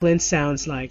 [0.00, 0.90] Brooklyn sounds like.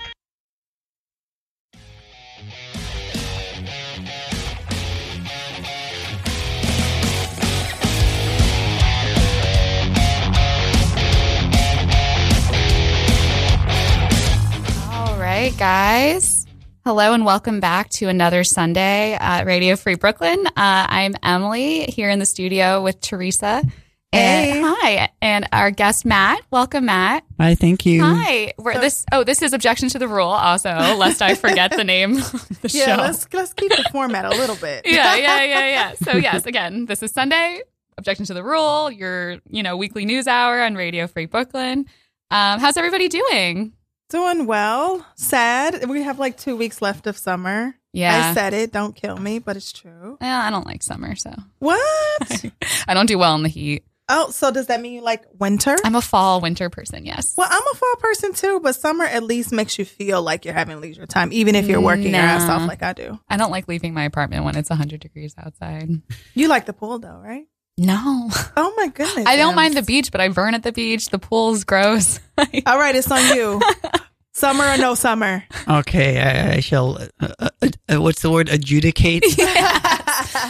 [14.91, 16.45] All right, guys.
[16.85, 20.45] Hello and welcome back to another Sunday at Radio Free Brooklyn.
[20.45, 23.63] Uh, I'm Emily here in the studio with Teresa.
[24.11, 24.61] And, Hey.
[24.63, 26.41] hi, and our guest Matt.
[26.49, 27.23] Welcome, Matt.
[27.39, 28.01] Hi, thank you.
[28.03, 28.53] Hi.
[28.57, 29.05] We're this.
[29.11, 30.27] Oh, this is objection to the rule.
[30.29, 33.01] Also, lest I forget the name of the Yeah, show.
[33.03, 34.81] let's let's keep the format a little bit.
[34.87, 35.93] yeah, yeah, yeah, yeah.
[36.03, 37.61] So yes, again, this is Sunday.
[37.99, 38.89] Objection to the rule.
[38.91, 41.85] Your you know weekly news hour on Radio Free Brooklyn.
[42.31, 43.73] Um, how's everybody doing?
[44.09, 45.05] Doing well.
[45.17, 45.87] Sad.
[45.87, 47.75] We have like two weeks left of summer.
[47.93, 48.31] Yeah.
[48.31, 48.71] I said it.
[48.71, 50.17] Don't kill me, but it's true.
[50.19, 52.45] Well, I don't like summer, so What?
[52.87, 53.83] I don't do well in the heat.
[54.09, 55.75] Oh, so does that mean you like winter?
[55.83, 57.05] I'm a fall winter person.
[57.05, 57.33] Yes.
[57.37, 60.53] well, I'm a fall person too, but summer at least makes you feel like you're
[60.53, 63.19] having leisure time, even if you're working your ass off like I do.
[63.29, 65.89] I don't like leaving my apartment when it's 100 degrees outside.
[66.33, 67.45] You like the pool though, right?
[67.77, 68.29] No.
[68.57, 69.25] Oh my goodness.
[69.25, 71.07] I don't mind the beach, but I burn at the beach.
[71.09, 72.19] The pool's gross.
[72.65, 73.61] All right, it's on you.
[74.39, 75.43] summer or no summer?
[75.67, 76.97] Okay, I, I shall.
[77.19, 78.49] Uh, uh, uh, what's the word?
[78.49, 79.23] Adjudicate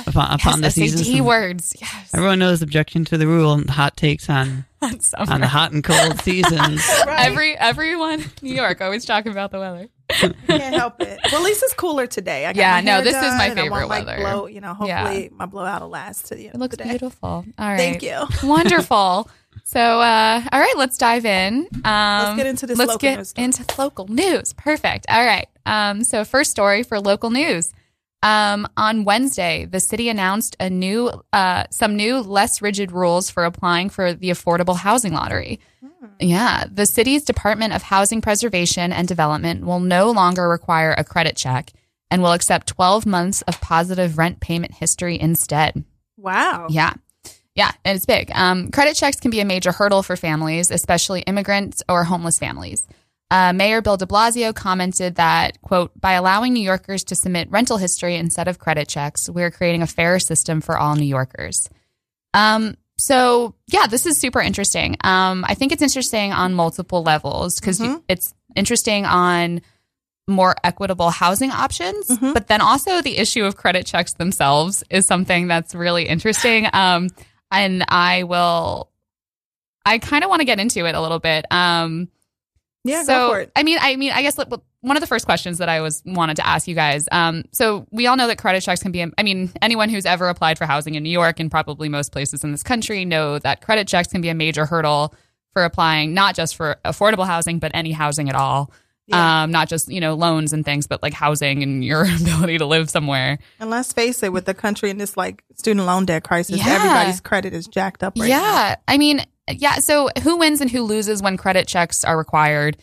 [0.07, 1.03] upon, upon the Yes, season.
[1.03, 1.75] SAT words.
[1.79, 2.11] Yes.
[2.13, 5.83] Everyone knows objection to the rule and hot takes on On on the hot and
[5.83, 6.81] cold seasons.
[7.05, 7.27] Right.
[7.27, 9.87] Every everyone in New York always talking about the weather.
[10.09, 11.19] Can't help it.
[11.31, 12.45] Well, at least it's cooler today.
[12.45, 14.17] I got Yeah, no, this is my and I favorite want my weather.
[14.17, 15.03] Blow, you know, Yeah.
[15.03, 16.89] hopefully my blowout will last to the end It looks of the day.
[16.91, 17.29] beautiful.
[17.29, 17.77] All right.
[17.77, 18.23] Thank you.
[18.43, 19.29] Wonderful.
[19.69, 21.67] So, uh, all right, let's dive in.
[21.83, 24.53] Um, Let's get into this Let's local get news into local news.
[24.53, 25.05] Perfect.
[25.07, 25.47] All right.
[25.63, 27.71] Um, so, first story for local news.
[28.23, 33.45] Um, on Wednesday, the city announced a new, uh, some new, less rigid rules for
[33.45, 35.59] applying for the affordable housing lottery.
[36.19, 41.37] Yeah, the city's Department of Housing Preservation and Development will no longer require a credit
[41.37, 41.71] check
[42.09, 45.83] and will accept 12 months of positive rent payment history instead.
[46.17, 46.65] Wow.
[46.71, 46.93] Yeah.
[47.59, 48.31] Yeah, and it's big.
[48.33, 52.87] Um, credit checks can be a major hurdle for families, especially immigrants or homeless families.
[53.29, 57.75] Uh, Mayor Bill de Blasio commented that, quote, by allowing New Yorkers to submit rental
[57.75, 61.69] history instead of credit checks, we're creating a fairer system for all New Yorkers.
[62.33, 64.95] Um, so, yeah, this is super interesting.
[65.03, 68.01] Um, I think it's interesting on multiple levels because Mhm.
[68.07, 69.59] it's interesting on
[70.29, 72.33] more equitable housing options, Mhm.
[72.33, 76.69] but then also the issue of credit checks themselves is something that's really interesting.
[76.71, 77.09] Um,
[77.51, 78.89] and I will,
[79.85, 81.45] I kind of want to get into it a little bit.
[81.51, 82.09] Um,
[82.83, 83.51] Yeah, so, go for it.
[83.55, 84.49] I mean, I mean, I guess like,
[84.81, 87.07] one of the first questions that I was wanted to ask you guys.
[87.11, 89.03] Um, so we all know that credit checks can be.
[89.17, 92.43] I mean, anyone who's ever applied for housing in New York and probably most places
[92.43, 95.13] in this country know that credit checks can be a major hurdle
[95.51, 98.71] for applying, not just for affordable housing, but any housing at all.
[99.09, 99.43] Yeah.
[99.43, 102.65] Um, not just you know loans and things, but like housing and your ability to
[102.65, 103.39] live somewhere.
[103.59, 106.75] And let's face it, with the country in this like student loan debt crisis, Yeah.
[106.75, 108.35] everybody's credit is jacked up right now.
[108.41, 108.75] yeah.
[108.87, 109.21] I mean,
[109.51, 109.75] yeah.
[109.79, 112.77] So who wins and who loses when credit checks are required?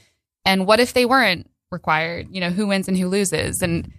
[0.45, 2.29] And what if they weren't required?
[2.31, 3.63] You know, who wins and who loses?
[3.63, 3.93] And,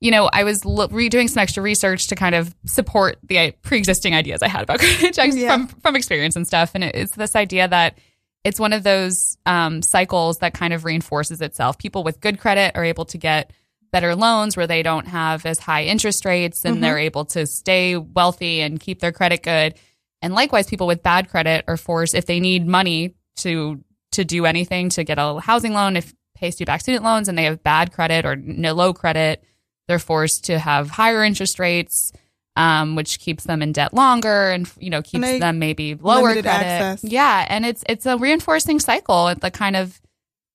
[0.00, 3.38] you know, I was lo- re- doing some extra research to kind of support the
[3.38, 5.52] uh, pre existing ideas I had about credit checks Yeah.
[5.56, 6.70] from, from experience and stuff.
[6.74, 7.98] And it's this idea that
[8.44, 11.78] it's one of those um, cycles that kind of reinforces itself.
[11.78, 13.52] People with good credit are able to get
[13.92, 16.80] better loans where they don't have as high interest rates and Mhm.
[16.80, 19.74] they're able to stay wealthy and keep their credit good.
[20.22, 24.44] And likewise, people with bad credit are forced if they need money to to do
[24.44, 27.62] anything to get a housing loan, if pay student back student loans, and they have
[27.62, 29.44] bad credit or no low credit,
[29.86, 32.12] they're forced to have higher interest rates,
[32.56, 36.46] um, which keeps them in debt longer and you know keeps them maybe lower credit.
[36.46, 37.04] access.
[37.04, 40.00] Yeah, and it's it's a reinforcing cycle, It's the kind of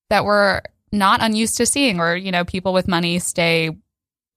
[0.09, 0.61] that we're
[0.91, 3.71] not unused to seeing, where you know people with money stay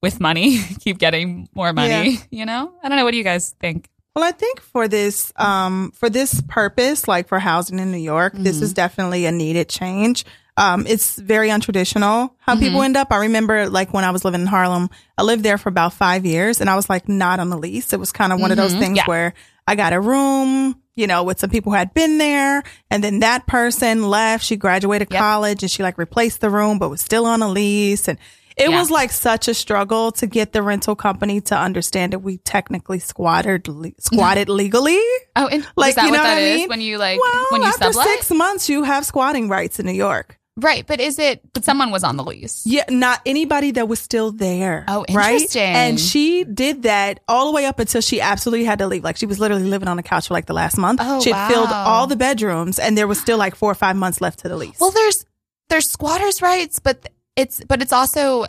[0.01, 2.17] with money, keep getting more money.
[2.31, 3.03] You know, I don't know.
[3.05, 3.89] What do you guys think?
[4.15, 8.33] Well, I think for this, um, for this purpose, like for housing in New York,
[8.33, 8.63] this Mm-hmm.
[8.63, 10.25] is definitely a needed change.
[10.59, 12.59] Um, it's very untraditional how Mm-hmm.
[12.63, 13.11] people end up.
[13.11, 16.25] I remember like when I was living in Harlem, I lived there for about five
[16.25, 17.93] years and I was like not on the lease.
[17.93, 18.79] It was kind of one of those Mhm.
[18.79, 19.05] things Yeah.
[19.05, 19.33] where
[19.67, 23.19] I got a room, you know, with some people who had been there and then
[23.19, 24.43] that person left.
[24.43, 25.19] She graduated Yep.
[25.21, 28.07] college and she like replaced the room, but was still on a lease.
[28.09, 28.17] And
[28.57, 28.79] it Yeah.
[28.79, 32.99] was like such a struggle to get the rental company to understand that we technically
[32.99, 34.99] squatted, le- squatted legally.
[35.37, 36.69] Oh, and Like, you what know that what I is mean?
[36.69, 38.07] when you like well, when you after sublet?
[38.07, 40.35] six months, you have squatting rights in New York.
[40.59, 41.41] Right, but is it?
[41.53, 42.63] But someone was on the lease.
[42.65, 44.85] Yeah, not anybody that was still there.
[44.87, 45.55] Oh, right?
[45.55, 49.03] And she did that all the way up until she absolutely had to leave.
[49.03, 50.99] Like she was literally living on the couch for like the last month.
[51.03, 53.95] Oh, she had filled all the bedrooms, and there was still like four or five
[53.95, 54.79] months left to the lease.
[54.79, 55.25] Well, there's
[55.69, 58.45] there's squatters' rights, but it's but it's also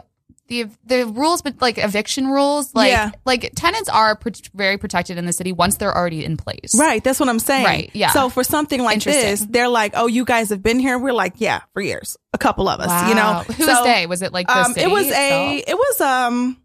[0.50, 3.12] the the rules, but like eviction rules, like Yeah.
[3.25, 4.19] like tenants are
[4.52, 6.79] very protected in the city once they're already in place.
[6.79, 7.02] Right.
[7.02, 7.64] That's what I'm saying.
[7.64, 8.11] Right, yeah.
[8.11, 10.99] So for something like this, they're like, oh, you guys have been here.
[10.99, 12.19] We're like, yeah, for years.
[12.35, 13.08] A couple of us, Wow.
[13.08, 13.55] you know.
[13.55, 14.06] who So, was they?
[14.06, 16.61] Was it like the Um, it was a, it was, um,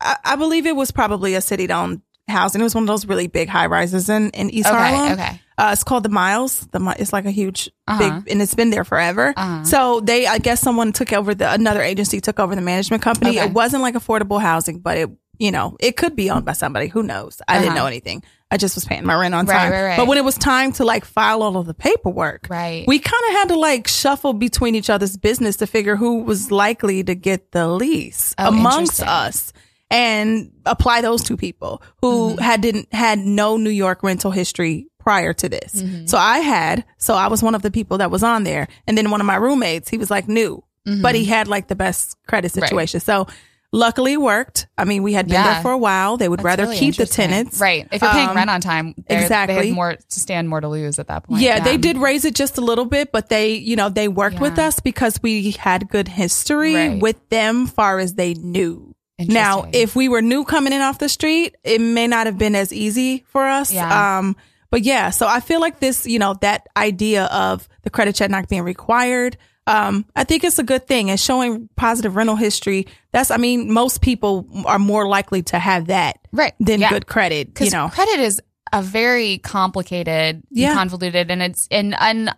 [0.00, 2.60] I, I believe it was probably a city owned housing.
[2.60, 5.12] It was one of those really big high rises in, in East Okay, Harlem.
[5.12, 5.40] okay.
[5.56, 6.66] Uh, it's called the Miles.
[6.72, 7.98] The it's like a huge Uh-huh.
[8.20, 9.32] big, and it's been there forever.
[9.36, 9.64] Uh-huh.
[9.64, 13.38] So they, I guess, someone took over the another agency took over the management company.
[13.38, 13.46] Okay.
[13.48, 16.88] It wasn't like affordable housing, but it, you know, it could be owned by somebody.
[16.88, 17.40] Who knows?
[17.46, 17.78] I didn't Uh-huh.
[17.82, 18.24] know anything.
[18.50, 19.72] I just was paying my rent on Right, time.
[19.72, 19.96] right, right.
[19.96, 22.84] But when it was time to like file all of the paperwork, Right.
[22.86, 26.50] we kind of had to like shuffle between each other's business to figure who was
[26.52, 29.52] likely to get the lease Oh, amongst us
[29.94, 32.38] and apply those two people who Mm-hmm.
[32.42, 35.74] had didn't had no New York rental history prior to this.
[35.82, 36.06] Mm-hmm.
[36.06, 38.68] So I had, so I was one of the people that was on there.
[38.86, 40.64] And then one of my roommates, he was like new,
[41.02, 42.60] but he had like the best credit Mm-hmm.
[42.60, 42.68] Right.
[42.68, 43.00] situation.
[43.00, 43.26] So
[43.70, 44.66] luckily it worked.
[44.78, 45.54] I mean, we had been Yeah.
[45.54, 46.16] there for a while.
[46.16, 47.60] They would That's rather really keep the tenants.
[47.60, 47.86] Right.
[47.92, 49.66] If you're paying Um, rent on time, they're- they exactly.
[49.68, 51.42] have more to stand, more to lose at that point.
[51.42, 54.40] Yeah, they did raise it just a little bit, but they, you know, they worked
[54.40, 57.00] with us because we had good history Right.
[57.02, 58.93] with them far as they knew.
[59.18, 62.54] Now, if we were new coming in off the street, it may not have been
[62.56, 63.72] as easy for us.
[63.72, 64.18] Yeah.
[64.18, 64.36] Um,
[64.70, 68.28] but yeah, so I feel like this, you know, that idea of the credit check
[68.30, 69.36] not being required,
[69.68, 72.86] um, I think it's a good thing and showing positive rental history.
[73.12, 76.52] That's, I mean, most people are more likely to have that Right.
[76.58, 76.90] than Yeah.
[76.90, 77.88] good credit, you know.
[77.88, 80.74] credit is a very complicated, Yeah.
[80.74, 82.34] convoluted, and it's and and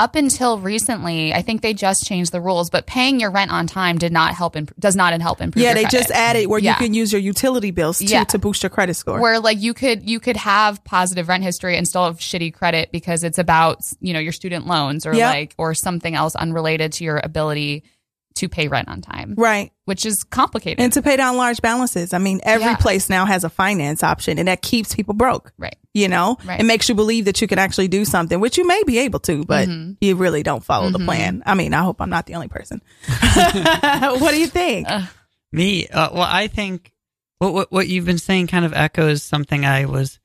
[0.00, 2.70] up until recently, I think they just changed the rules.
[2.70, 4.56] But paying your rent on time did not help.
[4.56, 5.62] Imp- does not help improve.
[5.62, 5.98] Yeah, they credit.
[5.98, 6.70] just added where Yeah.
[6.72, 8.24] you can use your utility bills too Yeah.
[8.24, 9.20] to boost your credit score.
[9.20, 12.90] where like you could you could have positive rent history and still have shitty credit
[12.92, 15.34] because it's about you know your student loans or Yep.
[15.34, 17.84] like or something else unrelated to your ability
[18.36, 19.70] to pay rent on time, right.
[19.84, 20.80] which is complicated.
[20.80, 22.12] And to pay down large balances.
[22.14, 22.76] I mean, every Yeah.
[22.76, 25.52] place now has a finance option and that keeps people broke.
[25.58, 25.76] right.
[25.92, 26.60] You know, Right.
[26.60, 29.18] it makes you believe that you can actually do something, which you may be able
[29.20, 29.96] to, but Mhm.
[30.00, 31.04] you really don't follow the Mhm.
[31.04, 31.42] plan.
[31.44, 32.80] I mean, I hope I'm not the only person.
[33.08, 34.86] what do you think?
[35.52, 36.92] Me, uh, well, I think
[37.38, 40.20] what, what what you've been saying kind of echoes something I was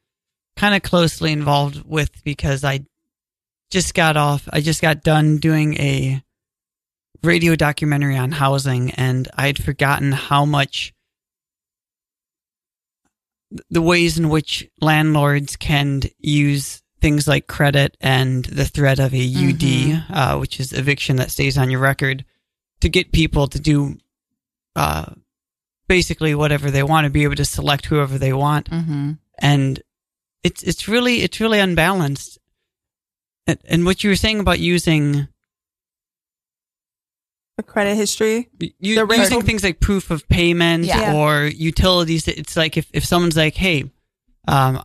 [0.56, 2.82] kind of closely involved with because I
[3.72, 4.48] just got off.
[4.54, 6.22] I just got done doing a
[7.26, 10.94] radio documentary on housing, and I'd forgotten how much
[13.70, 19.18] the ways in which landlords can use things like credit and the threat of a
[19.18, 22.26] UD, uh, which is eviction that stays on your record,
[22.82, 23.98] to get people to do
[24.76, 25.06] uh,
[25.88, 29.12] basically whatever they want to be able to select whoever they want, Mm-hmm.
[29.40, 29.82] and
[30.44, 32.38] it's it's really it's really unbalanced.
[33.48, 35.28] And, and what you were saying about using
[37.58, 38.50] The credit history.
[38.80, 41.14] you, The rental- using things like proof of payment Yeah.
[41.16, 43.86] or utilities, it's like if, if someone's like, hey,
[44.48, 44.84] um,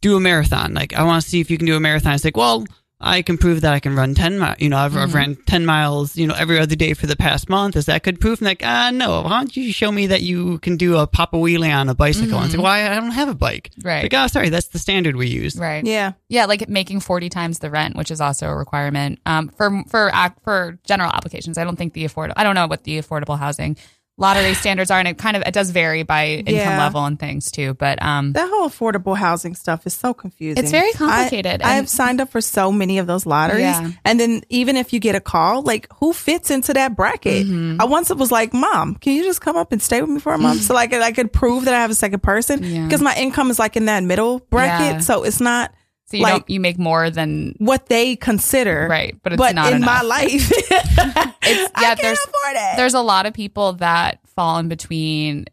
[0.00, 0.72] do a marathon.
[0.74, 2.14] Like, I want to see if you can do a marathon.
[2.14, 2.64] It's like, well,
[3.06, 4.56] I can prove that I can run 10 miles.
[4.60, 5.14] You know, I've, I've Mhm.
[5.14, 7.76] ran 10 miles, you know, every other day for the past month.
[7.76, 8.40] Is that good proof?
[8.40, 9.22] And like, ah, no.
[9.22, 11.94] Why don't you show me that you can do a pop a wheelie on a
[11.94, 12.38] bicycle?
[12.38, 12.58] And it's Mhm.
[12.58, 12.90] like, why?
[12.90, 13.70] I don't have a bike.
[13.82, 14.02] Right.
[14.04, 15.56] Like, oh, sorry, that's the standard we use.
[15.56, 15.84] Right.
[15.84, 16.12] Yeah.
[16.28, 20.10] Yeah, like making forty times the rent, which is also a requirement um, for for
[20.42, 21.58] for general applications.
[21.58, 22.34] I don't think the affordable.
[22.36, 23.76] I don't know what the affordable housing
[24.16, 26.78] lottery standards are, and it kind of it does vary by income Yeah.
[26.78, 27.74] level and things too.
[27.74, 30.62] But um, That whole affordable housing stuff is so confusing.
[30.62, 33.62] It's very complicated, I, have signed up for so many of those lotteries.
[33.62, 33.90] Yeah.
[34.04, 37.46] And then even if you get a call, like who fits into that bracket?
[37.46, 37.80] Mm-hmm.
[37.80, 40.32] I once was like, Mom, can you just come up and stay with me for
[40.32, 40.62] a month?
[40.68, 42.62] so like I could prove that I have a second person.
[42.62, 42.84] Yeah.
[42.84, 44.94] Because my income is like in that middle bracket.
[44.94, 44.98] Yeah.
[45.00, 45.72] So it's not
[46.14, 48.86] so you like- don't you make more than what they consider.
[48.88, 49.86] right, but it's but not in enough.
[49.86, 52.76] my life, It's- I yeah, can't there's- afford it.
[52.76, 55.46] There's a lot of people that fall in between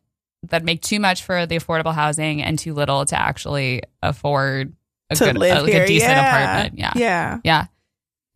[0.50, 4.74] that make too much for the affordable housing and too little to actually afford
[5.10, 5.84] a to good live a, like here.
[5.84, 6.30] a decent yeah.
[6.52, 6.80] apartment.
[6.80, 6.94] Yeah.
[6.96, 7.40] Yeah.
[7.44, 7.66] Yeah.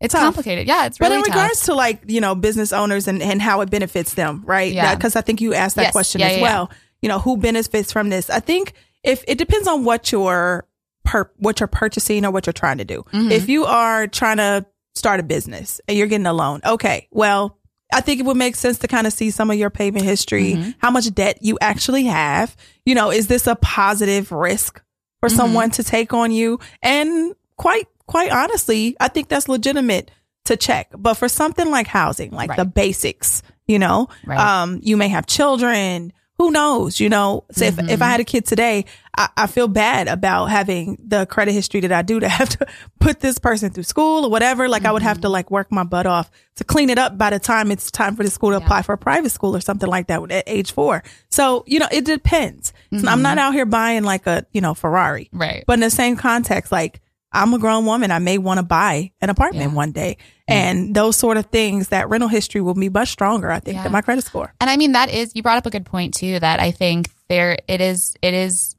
[0.00, 0.22] It's Tough.
[0.22, 0.68] complicated.
[0.68, 1.34] Yeah, it's really But in tough.
[1.34, 4.72] regards to like, you know, business owners and, and how it benefits them, right?
[4.72, 4.94] Yeah.
[4.94, 5.92] Because I think you asked that Yes.
[5.92, 6.70] question Yeah, as yeah, well.
[7.00, 8.28] You know, who benefits from this?
[8.30, 10.64] I think if it depends on what you're
[11.06, 13.04] per, what you're purchasing or what you're trying to do.
[13.12, 13.30] Mhm.
[13.30, 17.56] If you are trying to start a business and you're getting a loan, okay, well,
[17.94, 20.54] I think it would make sense to kind of see some of your payment history,
[20.54, 20.74] Mhm.
[20.78, 22.56] how much debt you actually have.
[22.84, 24.82] You know, is this a positive risk
[25.20, 25.36] for Mhm.
[25.36, 26.58] someone to take on you?
[26.82, 30.10] And quite, quite honestly, I think that's legitimate
[30.46, 30.88] to check.
[30.96, 32.56] But for something like housing, like Right.
[32.58, 34.38] the basics, you know, Right.
[34.38, 36.12] um, you may have children.
[36.38, 37.00] Who knows?
[37.00, 37.88] You know, so if, Mhm.
[37.90, 38.84] if I had a kid today,
[39.16, 42.66] I, I feel bad about having the credit history that I do to have to
[43.00, 44.68] put this person through school or whatever.
[44.68, 47.30] Like I would have to like work my butt off to clean it up by
[47.30, 49.88] the time it's time for the school to apply for a private school or something
[49.88, 51.02] like that at age four.
[51.30, 52.72] So, you know, it depends.
[52.98, 55.28] So I'm not out here buying like a, you know, Ferrari.
[55.32, 55.64] Right.
[55.66, 57.00] But in the same context, like
[57.36, 58.10] I'm a grown woman.
[58.10, 59.76] I may want to buy an apartment Yeah.
[59.76, 60.16] one day.
[60.48, 63.82] And those sort of things, that rental history will be much stronger, I think, Yeah.
[63.82, 64.54] than my credit score.
[64.60, 67.10] And I mean that is you brought up a good point too that I think
[67.28, 68.74] there it is it is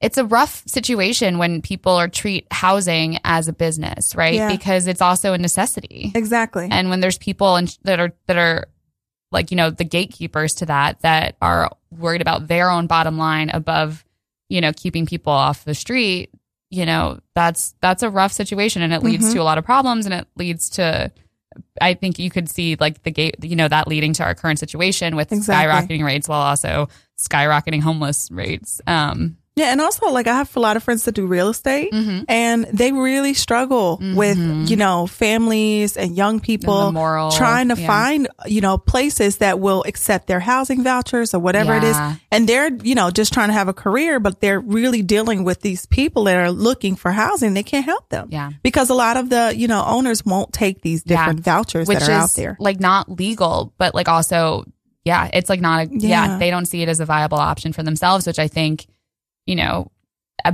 [0.00, 4.50] it's a rough situation when people are treat housing as a business, right?
[4.50, 6.12] Because it's also a necessity.
[6.14, 6.68] Exactly.
[6.70, 8.66] And when there's people and that are that are
[9.32, 13.50] like you know the gatekeepers to that that are worried about their own bottom line
[13.50, 14.04] above
[14.48, 16.30] you know keeping people off the street,
[16.74, 19.32] you know that's that's a rough situation and it leads Mhm.
[19.34, 21.10] to a lot of problems and it leads to
[21.80, 24.58] I think you could see like the gate you know that leading to our current
[24.58, 25.96] situation with Exactly.
[25.98, 26.88] skyrocketing rates while also
[27.18, 28.80] skyrocketing homeless rates.
[28.88, 31.92] Um, Yeah, and also like I have a lot of friends that do real estate
[31.92, 32.24] mhm.
[32.26, 34.68] and they really struggle with, Mhm.
[34.68, 37.86] you know, families and young people the moral trying to yeah.
[37.86, 41.96] find, you know, places that will accept their housing vouchers or whatever it is.
[42.32, 45.60] And they're, you know, just trying to have a career, but they're really dealing with
[45.60, 47.54] these people that are looking for housing.
[47.54, 48.28] They can't help them.
[48.32, 48.50] Yeah.
[48.64, 51.16] Because a lot of the, you know, owners won't take these Yeah.
[51.16, 52.56] different vouchers which that are is out there.
[52.58, 54.64] like not legal, but like also,
[55.04, 56.26] yeah, it's like not a, yeah.
[56.26, 56.38] Yeah.
[56.38, 58.86] they don't see it as a viable option for themselves, which I think,
[59.46, 59.90] you know,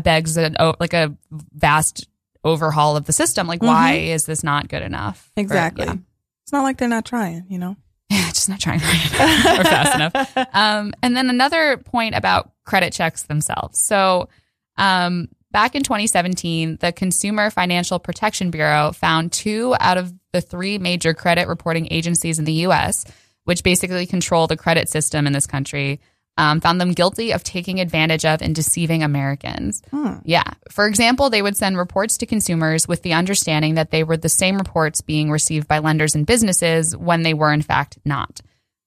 [0.02, 1.14] begs o- like a
[1.54, 2.06] vast
[2.44, 3.46] overhaul of the system.
[3.46, 5.30] Like, why is this not good enough?
[5.36, 5.86] Or- Exactly.
[5.86, 5.94] yeah.
[6.42, 7.76] It's not like they're not trying, you know?
[8.12, 10.48] Yeah, just not trying hard enough or fast enough.
[10.54, 13.78] Um, and then another point about credit checks themselves.
[13.78, 14.28] So,
[14.76, 20.76] um, back in 2017, the Consumer Financial Protection Bureau found two out of the three
[20.78, 23.04] major credit reporting agencies in the U.S.,
[23.44, 26.00] which basically control the credit system in this country,
[26.36, 29.82] um, found them guilty of taking advantage of and deceiving Americans.
[29.90, 30.14] Hmm.
[30.24, 30.44] Yeah.
[30.70, 34.28] For example, they would send reports to consumers with the understanding that they were the
[34.28, 38.40] same reports being received by lenders and businesses when they were in fact not.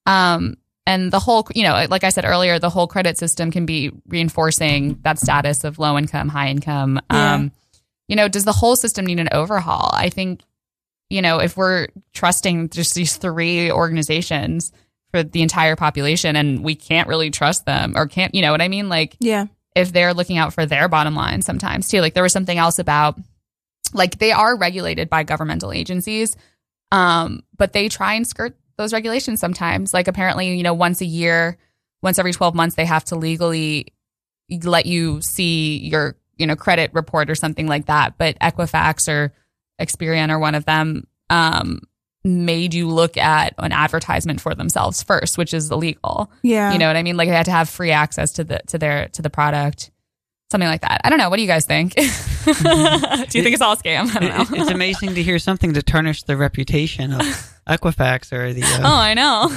[0.05, 3.65] Um, and the whole, you know, like I said earlier, the whole credit system can
[3.65, 6.99] be reinforcing that status of low income, high income.
[7.11, 7.35] Yeah.
[7.35, 7.51] Um,
[8.07, 9.89] you know, does the whole system need an overhaul?
[9.93, 10.41] I think,
[11.09, 14.73] you know, if we're trusting just these three organizations
[15.13, 18.61] for the entire population and we can't really trust them or can't, you know what
[18.61, 18.89] I mean?
[18.89, 19.45] Like, Yeah.
[19.75, 22.01] if they're looking out for their bottom line sometimes too.
[22.01, 23.19] Like there was something else about
[23.93, 26.35] like they are regulated by governmental agencies,
[26.91, 29.93] um, but they try and skirt those regulations sometimes.
[29.93, 31.57] Like apparently, you know, once a year,
[32.01, 33.87] once every twelve months, they have to legally
[34.63, 38.17] let you see your you know credit report or something like that.
[38.17, 39.31] But Equifax or
[39.79, 41.81] Experian or one of them um,
[42.23, 46.31] made you look at an advertisement for themselves first, which is illegal.
[46.41, 46.71] Yeah.
[46.71, 47.17] You know what I mean?
[47.17, 49.91] Like they had to have free access to the to their to the product,
[50.51, 51.01] something like that.
[51.03, 51.29] I don't know.
[51.29, 51.93] What do you guys think?
[51.95, 54.15] do you think it's all a scam?
[54.15, 54.61] I don't know.
[54.61, 57.21] it's amazing to hear something to tarnish the reputation of
[57.67, 58.61] Equifax or the.
[58.63, 59.49] oh, Uh, I know.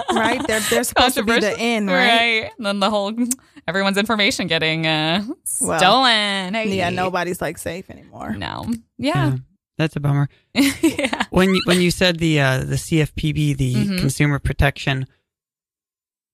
[0.14, 0.44] right?
[0.46, 1.66] They're, they're supposed to be the Controversial.
[1.66, 2.50] end, right?
[2.56, 3.12] And then the whole
[3.68, 5.24] everyone's information getting uh,
[5.60, 6.54] Well, stolen.
[6.54, 6.76] Hey.
[6.76, 8.32] Yeah, nobody's like safe anymore.
[8.36, 8.66] No.
[8.98, 9.36] yeah, Yeah.
[9.78, 10.28] That's a bummer.
[10.54, 11.24] yeah.
[11.30, 13.98] When you, when you said the uh, the CFPB, the Mhm.
[14.00, 15.06] Consumer Protection,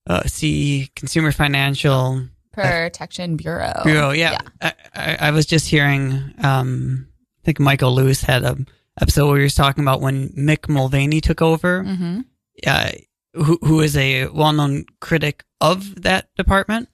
[0.09, 3.73] uh, CE, Consumer Financial Protection Bureau.
[3.85, 4.11] Bureau.
[4.11, 6.35] Yeah, I, I, I was just hearing.
[6.43, 7.07] Um,
[7.43, 8.57] I think Michael Lewis had a
[9.01, 11.85] episode where he was talking about when Mick Mulvaney took over.
[11.85, 12.21] Mm-hmm.
[12.67, 12.91] uh,
[13.35, 16.89] who who is a well known critic of that department.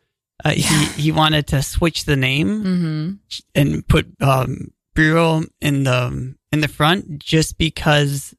[0.44, 3.12] Uh, he he wanted to switch the name Mm-hmm.
[3.54, 8.34] and put um, bureau in the in the front just because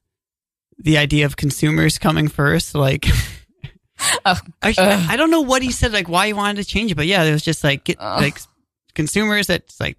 [0.78, 3.06] the idea of consumers coming first, like.
[4.24, 4.72] Oh, I.
[5.10, 7.24] I don't know what he said, like why he wanted to change it, but yeah,
[7.24, 8.20] it was just like get Ugh.
[8.22, 8.38] like
[8.94, 9.48] consumers.
[9.48, 9.98] That's like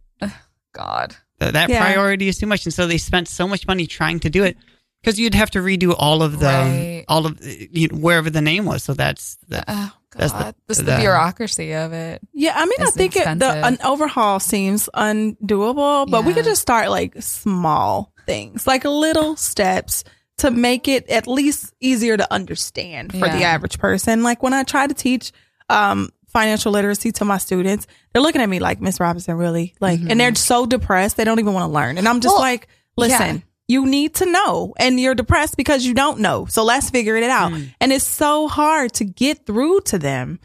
[0.73, 1.17] God.
[1.41, 1.81] th- that Yeah.
[1.83, 4.55] priority is too much, and so they spent so much money trying to do it
[5.01, 7.03] because you'd have to redo all of the Right.
[7.09, 8.83] all of you know, wherever the name was.
[8.83, 9.65] So that's that.
[9.67, 12.21] Oh That's the- this the- the bureaucracy of it.
[12.33, 16.61] Yeah, I mean, I think it, the an overhaul seems undoable, but we could just
[16.61, 20.03] start like small things, like little steps
[20.37, 24.23] to make it at least easier to understand for the average person.
[24.23, 25.31] Like when I try to teach
[25.69, 29.99] um, financial literacy to my students, they're looking at me like Miss Robinson, really, like,
[29.99, 31.97] and they're so depressed they don't even want to learn.
[31.97, 33.35] And I'm just Well, like, listen.
[33.37, 33.41] yeah.
[33.69, 36.47] You need to know, and you're depressed because you don't know.
[36.47, 37.53] So let's figure it out.
[37.53, 37.73] Mm.
[37.79, 40.39] And it's so hard to get through to them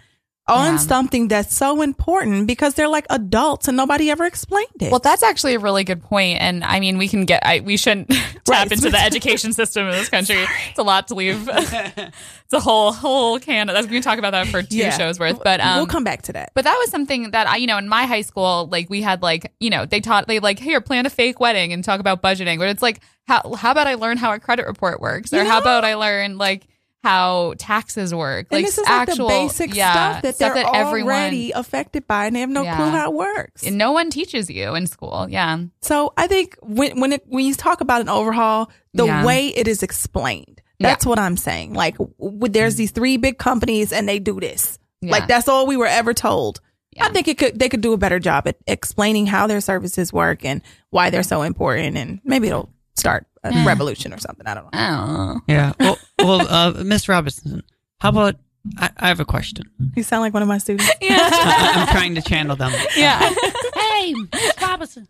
[0.46, 0.76] on Yeah.
[0.76, 4.90] something that's so important because they're like adults and nobody ever explained it.
[4.90, 7.44] Well, that's actually a really good point, and I mean, we can get.
[7.46, 8.72] I, we shouldn't tap Right.
[8.72, 10.44] into the education system in this country.
[10.68, 11.48] It's a lot to leave.
[11.52, 13.68] it's a whole whole can.
[13.68, 14.90] We can talk about that for two Yeah.
[14.96, 15.42] shows worth.
[15.42, 16.50] But um, we'll come back to that.
[16.54, 19.22] But that was something that I, you know, in my high school, like we had
[19.22, 22.20] like, you know, they taught they like, here, plan a fake wedding and talk about
[22.22, 22.58] budgeting.
[22.58, 25.48] But it's like, how how about I learn how a credit report works, or You
[25.48, 26.66] how about I learn like
[27.04, 30.54] how taxes work, and like this is actual like the basic yeah, stuff that they're
[30.54, 32.76] that everyone already affected by and they have no Yeah.
[32.76, 33.62] clue how it works.
[33.62, 35.26] and no one teaches you in school.
[35.28, 39.24] Yeah, So I think when when it when you talk about an overhaul, the Yeah.
[39.24, 41.74] way it is explained, that's what I'm saying.
[41.74, 44.78] Like, w- there's these three big companies and they do this.
[45.02, 46.60] Like that's all we were ever told.
[46.92, 47.06] Yeah.
[47.06, 50.12] I think it could they could do a better job at explaining how their services
[50.12, 53.66] work and why they're so important, and maybe it'll start a Yeah.
[53.66, 54.46] revolution or something.
[54.46, 54.70] I don't know.
[54.72, 55.40] I don't know.
[55.48, 55.72] Yeah.
[55.78, 57.62] Well, well, uh, Miss Robinson,
[58.00, 58.36] how about
[58.78, 59.64] I, I have a question.
[59.94, 60.88] You sound like one of my students.
[61.02, 62.72] I, I'm trying to channel them.
[62.96, 63.18] Yeah,
[63.74, 65.06] Hey, Miss Robinson.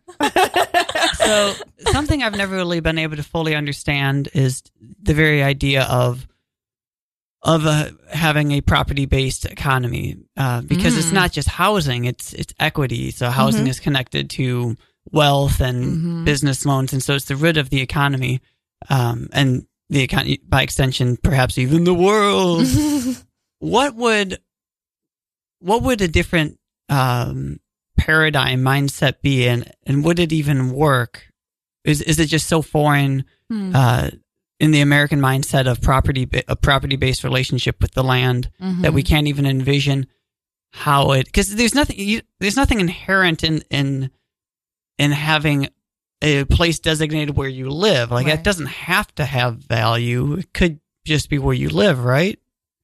[1.15, 1.55] so
[1.93, 4.63] something I've never really been able to fully understand is
[5.03, 6.27] the very idea of
[7.43, 11.13] of uh, having a property based economy uh, because it's Mm.
[11.13, 13.11] not just housing; it's it's equity.
[13.11, 13.69] So housing Mhm.
[13.69, 14.77] is connected to
[15.13, 16.25] wealth and Mhm.
[16.25, 18.41] business loans, and so it's the root of the economy,
[18.89, 22.67] um, and the economy by extension, perhaps even the world.
[23.59, 24.39] what would
[25.61, 26.59] what would a different
[26.89, 27.59] um,
[27.97, 31.29] paradigm mindset be, and and would it even work?
[31.85, 33.73] Is is it just so foreign Hmm.
[33.75, 34.11] uh,
[34.59, 39.03] in the American mindset of property a property based relationship with the land that we
[39.03, 39.09] Mm-hmm.
[39.15, 40.07] can't even envision
[40.73, 44.11] how it because there's nothing you, there's nothing inherent in in
[44.99, 45.69] in having
[46.23, 48.39] a place designated where you live like Right.
[48.39, 52.39] it doesn't have to have value it could just be where you live right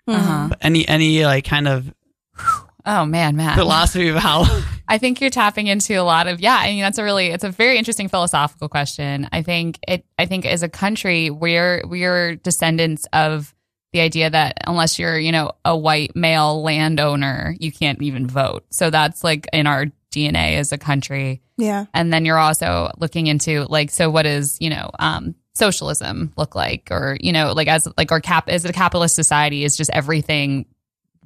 [0.07, 0.51] Uh-huh.
[0.61, 1.93] any any like kind of
[2.87, 3.59] Oh man, Matt.
[3.59, 4.45] philosophy of how
[4.89, 6.57] I think you're tapping into a lot of yeah.
[6.59, 9.29] I mean, that's a really it's a very interesting philosophical question.
[9.33, 10.07] I think it.
[10.19, 13.55] I think as a country, we're we're descendants of
[13.93, 18.65] the idea that unless you're you know a white male landowner, you can't even vote.
[18.71, 21.43] So that's like in our DNA as a country.
[21.57, 21.87] Yeah.
[21.95, 26.55] And then you're also looking into like so what is you know um, socialism look
[26.55, 29.91] like or you know like as like our cap as a capitalist society is just
[29.93, 30.67] everything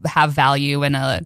[0.04, 1.20] have value in a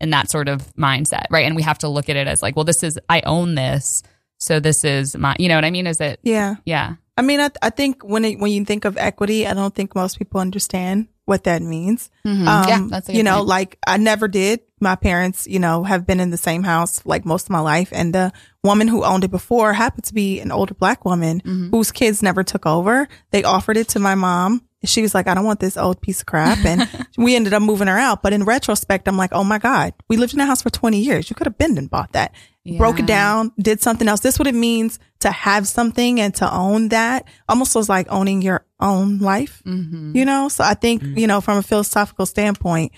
[0.00, 2.56] in that sort of mindset right and we have to look at it as like
[2.56, 4.02] well this is i own this
[4.38, 6.56] so this is my you know what i mean is it Yeah.
[6.64, 9.74] yeah I mean, I, I think when it, when you think of equity, I don't
[9.74, 12.10] think most people understand what that means.
[12.26, 12.46] Mhm.
[12.46, 13.48] Um, yeah a you know, point.
[13.48, 14.60] like I never did.
[14.80, 17.88] My parents, you know, have been in the same house like most of my life.
[17.92, 21.70] And the woman who owned it before happened to be an older black woman Mhm.
[21.70, 23.08] whose kids never took over.
[23.30, 24.62] They offered it to my mom.
[24.84, 26.64] She was like, I don't want this old piece of crap.
[26.64, 26.88] And
[27.18, 28.22] we ended up moving her out.
[28.22, 30.98] But in retrospect, I'm like, oh my God, we lived in that house for 20
[30.98, 31.28] years.
[31.30, 32.32] You could have been and bought that.
[32.78, 34.20] Broke it down, did something else.
[34.20, 37.26] This what it means to have something and to own that.
[37.48, 40.14] Almost was like owning your own life Mhm.
[40.16, 42.92] you know so i think you know from a philosophical standpoint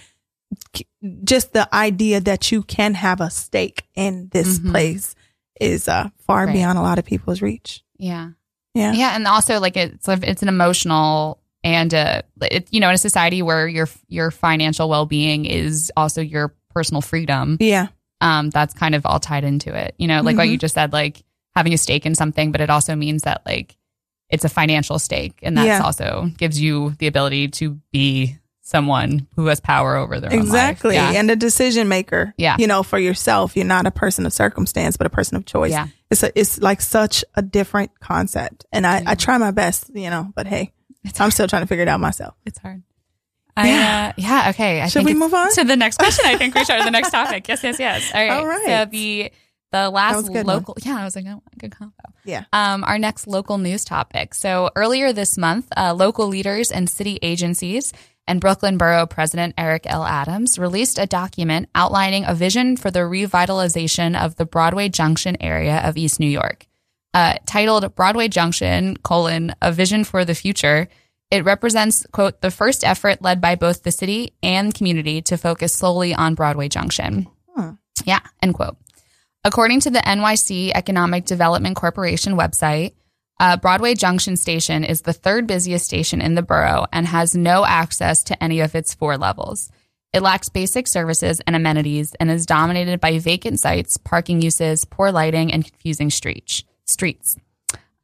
[1.24, 4.70] just the idea that you can have a stake in this Mhm.
[4.70, 5.14] place
[5.60, 6.52] is uh far Right.
[6.54, 8.30] beyond a lot of people's reach yeah
[8.74, 12.94] yeah yeah and also like it's it's an emotional and uh it, you know in
[12.94, 17.88] a society where your your financial well-being is also your personal freedom yeah
[18.22, 19.94] um, that's kind of all tied into it.
[19.98, 20.52] You know, like what Mhm.
[20.52, 21.22] you just said, like
[21.54, 23.76] having a stake in something, but it also means that like
[24.30, 25.82] it's a financial stake, and that's Yeah.
[25.82, 30.94] also gives you the ability to be someone who has power over their exactly.
[30.94, 31.10] Yeah.
[31.10, 32.56] and a decision maker Yeah.
[32.58, 35.72] you know for yourself you're not a person of circumstance but a person of choice
[35.72, 35.88] Yeah.
[36.12, 40.08] it's a, it's like such a different concept and i i try my best you
[40.08, 40.72] know but hey
[41.04, 41.32] It's i'm hard.
[41.32, 42.82] still trying to figure it out myself It's hard.
[43.56, 44.08] I, Yeah.
[44.08, 44.50] uh, yeah.
[44.50, 44.80] Okay.
[44.80, 45.50] I Should think we move on?
[45.52, 46.24] to the next question?
[46.26, 46.80] I think we should.
[46.84, 47.46] The next topic.
[47.48, 47.62] Yes.
[47.62, 47.78] Yes.
[47.78, 48.10] Yes.
[48.14, 48.30] All right.
[48.30, 48.84] All right.
[48.86, 49.32] So the
[49.72, 50.56] the last good one.
[50.56, 50.76] local.
[50.82, 51.94] Yeah, I was like, oh, good combo.
[52.24, 52.44] Yeah.
[52.52, 54.34] Um, our next local news topic.
[54.34, 57.92] So earlier this month, uh, local leaders and city agencies
[58.28, 60.04] and Brooklyn Borough President Eric L.
[60.04, 65.78] Adams released a document outlining a vision for the revitalization of the Broadway Junction area
[65.78, 66.66] of East New York.
[67.14, 70.88] Uh, titled Broadway Junction, colon, a vision for the future.
[71.32, 75.72] It represents, quote, the first effort led by both the city and community to focus
[75.72, 77.26] solely on Broadway Junction.
[77.56, 77.70] Hmm.
[78.04, 78.76] Yeah, end quote.
[79.42, 82.92] According to the NYC Economic Development Corporation website,
[83.40, 87.64] uh, Broadway Junction Station is the third busiest station in the borough and has no
[87.64, 89.70] access to any of its four levels.
[90.12, 95.10] It lacks basic services and amenities and is dominated by vacant sites, parking uses, poor
[95.10, 96.62] lighting, and confusing streets.
[96.84, 97.36] Streets.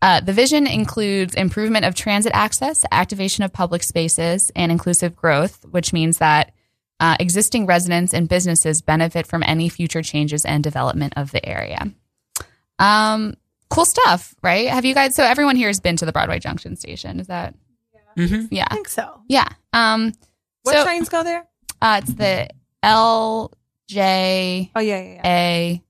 [0.01, 5.65] Uh, the vision includes improvement of transit access, activation of public spaces, and inclusive growth,
[5.71, 6.53] which means that
[7.01, 11.79] Uh, existing residents and businesses benefit from any future changes and development of the area.
[12.81, 13.35] Um,
[13.71, 14.67] cool stuff, right?
[14.69, 15.15] Have you guys?
[15.15, 17.21] So everyone here has been to the Broadway Junction station.
[17.21, 17.55] Is that?
[18.17, 19.23] hmm Yeah, I think so.
[19.29, 19.47] yeah.
[19.73, 20.13] Um,
[20.65, 21.47] What so trains go there?
[21.81, 22.49] uh, it's the
[22.83, 23.53] L
[23.87, 25.21] J Oh yeah, yeah, yeah.
[25.25, 25.83] A.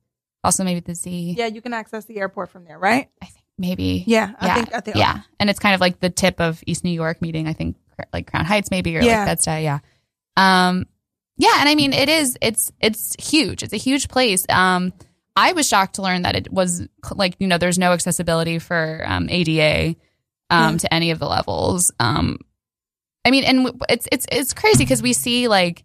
[0.45, 1.37] Also, maybe the Z.
[1.39, 3.09] Yeah, you can access the airport from there, right?
[3.23, 4.05] I think maybe.
[4.07, 6.63] Yeah, I Yeah, think I think yeah, and it's kind of like the tip of
[6.67, 7.47] East New York meeting.
[7.49, 7.77] I think
[8.13, 9.19] like Crown Heights, maybe or Yeah.
[9.19, 9.63] like Bed-Stuy.
[9.65, 9.79] Yeah,
[10.37, 10.87] um,
[11.37, 12.37] yeah, and I mean it is.
[12.41, 13.63] It's it's huge.
[13.63, 14.47] It's a huge place.
[14.49, 14.93] Um,
[15.37, 19.05] I was shocked to learn that it was like you know there's no accessibility for
[19.07, 19.97] um, ADA
[20.51, 20.77] um, Yeah.
[20.79, 21.93] to any of the levels.
[22.01, 22.39] Um,
[23.25, 25.85] I mean, and it's it's it's crazy because we see like.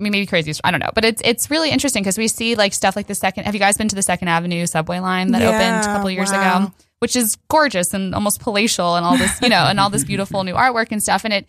[0.00, 0.52] I mean, maybe crazy.
[0.64, 3.14] I don't know, but it's it's really interesting because we see like stuff like the
[3.14, 3.44] second.
[3.44, 6.32] Have you guys been to the Second Avenue subway line that opened a couple years
[6.32, 6.64] wow.
[6.64, 6.72] ago?
[7.00, 10.44] which is gorgeous and almost palatial and all this, you know, and all this beautiful
[10.44, 11.24] new artwork and stuff.
[11.24, 11.46] And it,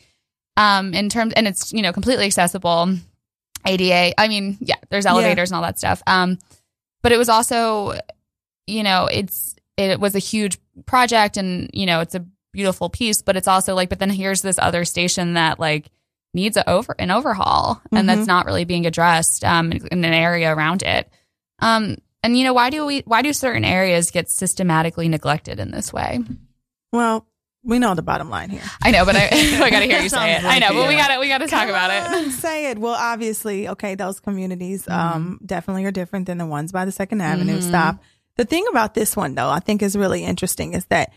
[0.57, 2.97] um, in terms, and it's, you know, completely accessible.
[3.63, 6.01] ADA, I mean, yeah, there's elevators and all that stuff.
[6.07, 6.39] Um,
[7.03, 7.99] but it was also,
[8.65, 13.21] you know, it's, it was a huge project and, you know, it's a beautiful piece,
[13.21, 15.91] but it's also like, but then here's this other station that like
[16.33, 18.27] needs a over an overhaul and that's Mhm.
[18.27, 21.09] not really being addressed, um, in, in an area around it.
[21.59, 25.71] Um, and you know, why do we, why do certain areas get systematically neglected in
[25.71, 26.19] this way?
[26.91, 27.27] Well,
[27.63, 28.63] we know the bottom line here.
[28.81, 30.43] I know, but I, I got to hear you say it.
[30.43, 32.31] I know, but we got to we got to talk about it.
[32.31, 32.79] Say it.
[32.79, 35.15] Well, obviously, okay, those communities Mm-hmm.
[35.15, 37.63] um definitely are different than the ones by the 2nd Avenue Mhm.
[37.67, 37.99] stop.
[38.37, 41.11] The thing about this one though, I think is really interesting is that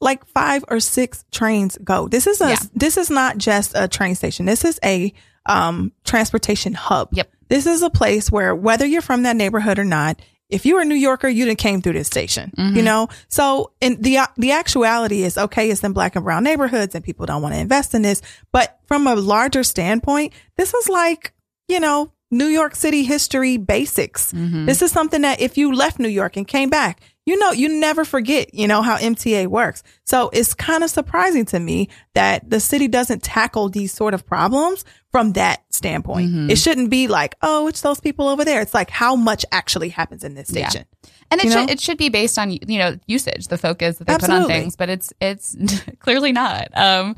[0.00, 2.08] like five or six trains go.
[2.08, 2.56] This is a Yeah.
[2.74, 4.46] this is not just a train station.
[4.46, 5.12] This is a
[5.46, 7.08] um transportation hub.
[7.12, 7.30] Yep.
[7.48, 10.80] This is a place where whether you're from that neighborhood or not, if you were
[10.82, 12.76] a New Yorker, you done came through this station, Mm-hmm.
[12.76, 13.08] you know?
[13.28, 17.24] So, in the, the actuality is, okay, it's in black and brown neighborhoods and people
[17.26, 18.20] don't want to invest in this.
[18.52, 21.32] But from a larger standpoint, this is like,
[21.68, 24.32] you know, New York City history basics.
[24.32, 24.66] Mm-hmm.
[24.66, 27.68] This is something that if you left New York and came back, you know, you
[27.80, 29.82] never forget, you know, how MTA works.
[30.04, 34.26] So it's kind of surprising to me that the city doesn't tackle these sort of
[34.26, 36.30] problems from that standpoint.
[36.30, 36.50] Mm-hmm.
[36.50, 38.60] It shouldn't be like, oh, it's those people over there.
[38.62, 40.68] It's like how much actually happens in this Yeah.
[40.68, 40.86] station.
[41.30, 41.72] And it You should know?
[41.72, 44.74] it should be based on you know usage, the focus that they put on things,
[44.74, 45.54] but it's it's
[46.00, 46.68] clearly not.
[46.76, 47.14] Um,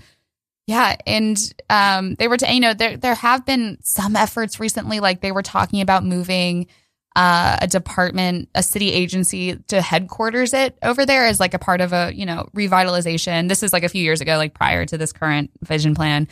[0.66, 1.38] yeah, and
[1.70, 5.32] um, they were to, you know there there have been some efforts recently, like they
[5.32, 6.66] were talking about moving.
[7.14, 11.82] Uh, a department, a city agency to headquarters it over there as like a part
[11.82, 13.48] of a, you know, revitalization.
[13.50, 16.26] This is like a few years ago, like prior to this current vision plan.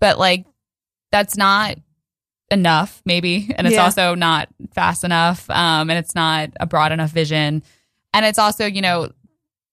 [0.00, 0.46] But like,
[1.10, 1.76] that's not
[2.50, 3.52] enough, maybe.
[3.58, 3.82] And it's Yeah.
[3.84, 5.50] also not fast enough.
[5.50, 7.64] Um, and it's not a broad enough vision.
[8.14, 9.10] And it's also, you know,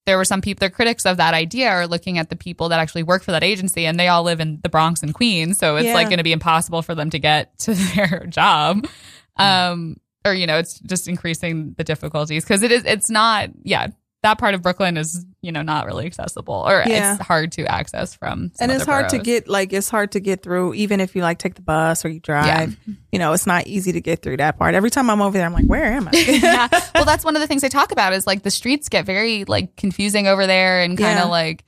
[0.08, 2.80] there were some people, the critics of that idea are looking at the people that
[2.80, 5.60] actually work for that agency and they all live in the Bronx and Queens.
[5.60, 5.94] So it's Yeah.
[5.94, 8.88] like going to be impossible for them to get to their job.
[9.36, 13.88] Um, or, you know, it's just increasing the difficulties because it is, it's not, yeah,
[14.24, 17.14] that part of Brooklyn is, you know, not really accessible or Yeah.
[17.14, 18.52] it's hard to access from.
[18.60, 21.38] and it's hard to get like it's hard to get through even if you like
[21.38, 22.76] take the bus or you drive
[23.12, 25.46] you know it's not easy to get through that part every time i'm over there
[25.46, 26.68] i'm like where am i yeah.
[26.96, 29.46] Well, that's one of the things they talk about is like the streets get very
[29.46, 31.32] like confusing over there and kind of Yeah.
[31.32, 31.64] like,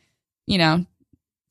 [0.48, 0.86] you know,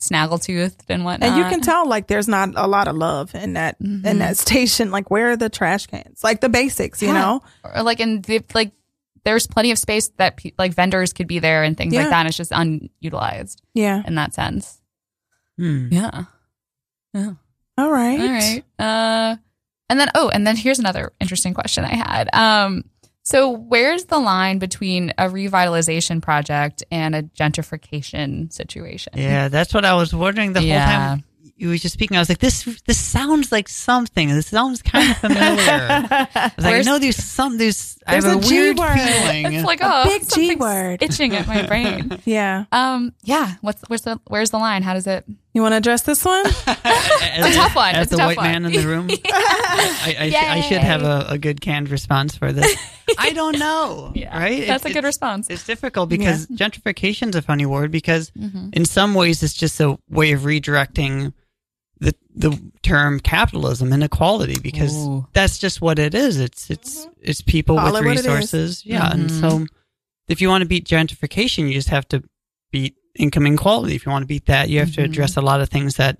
[0.00, 1.28] snaggletooth and whatnot.
[1.30, 4.18] and you can tell like there's not a lot of love in that in Mhm.
[4.18, 7.14] that station like where are the trash cans like the basics you Yeah.
[7.20, 8.70] know or like in the, like
[9.24, 12.02] there's plenty of space that pe- like vendors could be there and things Yeah.
[12.02, 12.18] like that.
[12.20, 14.80] And it's just unutilized yeah in that sense.
[15.58, 15.88] Hmm.
[15.90, 16.24] Yeah.
[17.14, 18.64] all right All right.
[18.78, 19.36] Uh,
[19.90, 22.28] and then oh, and then here's another interesting question I had.
[22.32, 22.84] Um,
[23.28, 29.12] so where's the line between a revitalization project and a gentrification situation?
[29.16, 30.84] Yeah, that's what I was wondering the Yeah.
[30.86, 31.24] whole time
[31.58, 32.16] you were just speaking.
[32.16, 34.28] I was like, this this sounds like something.
[34.28, 35.40] This sounds kind of familiar.
[35.70, 37.58] I was like, Where's- no, there's some.
[37.58, 38.96] There's, I have There's a, a G weird word.
[38.98, 39.52] feeling.
[39.52, 42.20] It's like A oh, big G word itching at my brain.
[42.24, 43.54] yeah um, yeah.
[43.60, 44.82] What's where's the where's the line?
[44.82, 45.24] How does it?
[45.58, 47.94] You want to address this one it's a tough one.
[47.94, 48.46] As It's a the tough white one.
[48.52, 52.36] man in the room, I, I, sh- I should have a, a good canned response
[52.36, 52.76] for this.
[53.18, 54.12] I don't know.
[54.14, 54.66] Yeah, right?
[54.66, 55.48] That's a It's- good response.
[55.50, 58.74] It's difficult because gentrification is a funny word because Mhm.
[58.74, 61.32] in some ways it's just a way of redirecting
[62.00, 65.26] the the term capitalism inequality because Ooh.
[65.32, 66.38] that's just what it is.
[66.38, 68.26] It's it's it's people Call with it what it is.
[68.26, 68.86] resources.
[68.86, 69.40] Yeah, and Mhm.
[69.40, 69.66] so
[70.28, 72.22] if you want to beat gentrification, you just have to
[72.70, 73.94] beat income inequality.
[73.94, 75.04] If you want to beat that, you have to Mhm.
[75.04, 76.18] address a lot of things that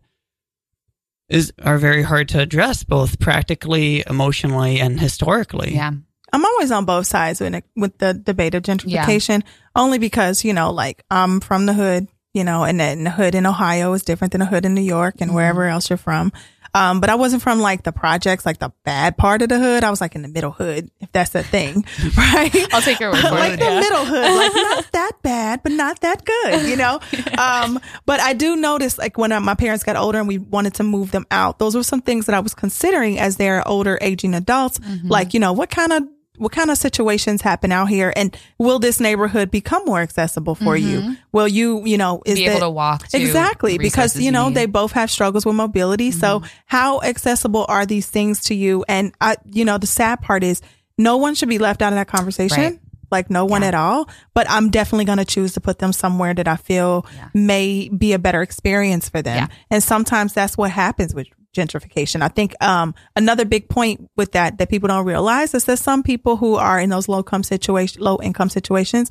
[1.28, 5.74] is are very hard to address, both practically, emotionally, and historically.
[5.74, 5.92] Yeah.
[6.32, 9.42] I'm always on both sides with with the debate of gentrification,
[9.74, 13.34] only because you know, like I'm from the hood, you know, and then the hood
[13.34, 16.32] in Ohio is different than a hood in New York and wherever else you're from.
[16.74, 19.85] Um, but I wasn't from like the projects, like the bad part of the hood.
[19.85, 21.85] I was like in the middle hood, if that's a thing,
[22.16, 22.54] right?
[22.72, 23.59] I'll take your word for like it.
[23.61, 23.81] the yeah.
[23.81, 27.00] middle hood, like not that bad, but not that good, you know?
[27.38, 30.74] Um, but I do notice like when uh, my parents got older and we wanted
[30.74, 33.98] to move them out, those were some things that I was considering as they're older,
[34.00, 34.78] aging adults.
[34.78, 35.09] Mm-hmm.
[35.09, 36.02] Like, you know, what kind of
[36.38, 40.77] what kind of situations happen out here and will this neighborhood become more accessible for
[40.77, 42.44] you will you you know is Mm-hmm.
[42.44, 44.57] Be able the- to walk to exactly because you know need.
[44.57, 46.46] they both have struggles with mobility so Mm-hmm.
[46.66, 50.61] how accessible are these things to you and i you know the sad part is
[50.96, 52.81] no one should be left out of that conversation Right.
[53.11, 56.35] like no one at all but i'm definitely going to choose to put them somewhere
[56.35, 59.57] that i feel may be a better experience for them Yeah.
[59.70, 64.58] and sometimes that's what happens with gentrification i think um another big point with that
[64.58, 68.02] that people don't realize is that some people who are in those low income situation
[68.02, 69.11] low income situations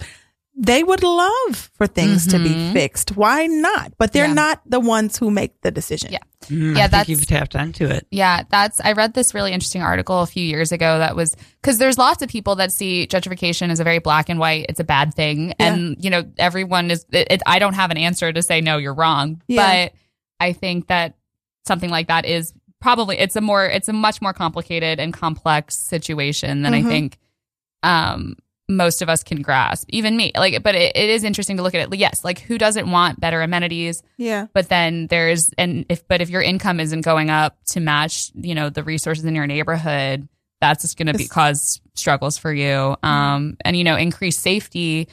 [0.59, 3.15] they would love for things to be fixed.
[3.15, 3.93] Why not?
[3.99, 4.29] But they're Mm-hmm.
[4.37, 4.41] Yeah.
[4.41, 6.11] not the ones who make the decision.
[6.13, 6.17] Yeah.
[6.45, 8.07] Mm, Yeah, I that's- think you've tapped into it.
[8.09, 8.81] Yeah, that's.
[8.83, 12.23] I read this really interesting article a few years ago that was because there's lots
[12.23, 14.65] of people that see gentrification as a very black and white.
[14.67, 17.05] It's a bad thing, and you know everyone is.
[17.11, 19.85] It, it, I don't have an answer to say no, you're wrong, Yeah.
[19.89, 19.93] but
[20.39, 21.16] I think that
[21.67, 25.75] something like that is probably it's a more it's a much more complicated and complex
[25.77, 26.85] situation than Mhm.
[26.85, 27.17] I think
[27.83, 28.35] um
[28.69, 31.73] most of us can grasp even me like but it, it is interesting to look
[31.73, 34.47] at it yes like who doesn't want better amenities Yeah.
[34.53, 38.53] but then there's and if but if your income isn't going up to match you
[38.55, 40.27] know the resources in your neighborhood
[40.59, 45.07] that's just going to be cause struggles for you um and you know increased safety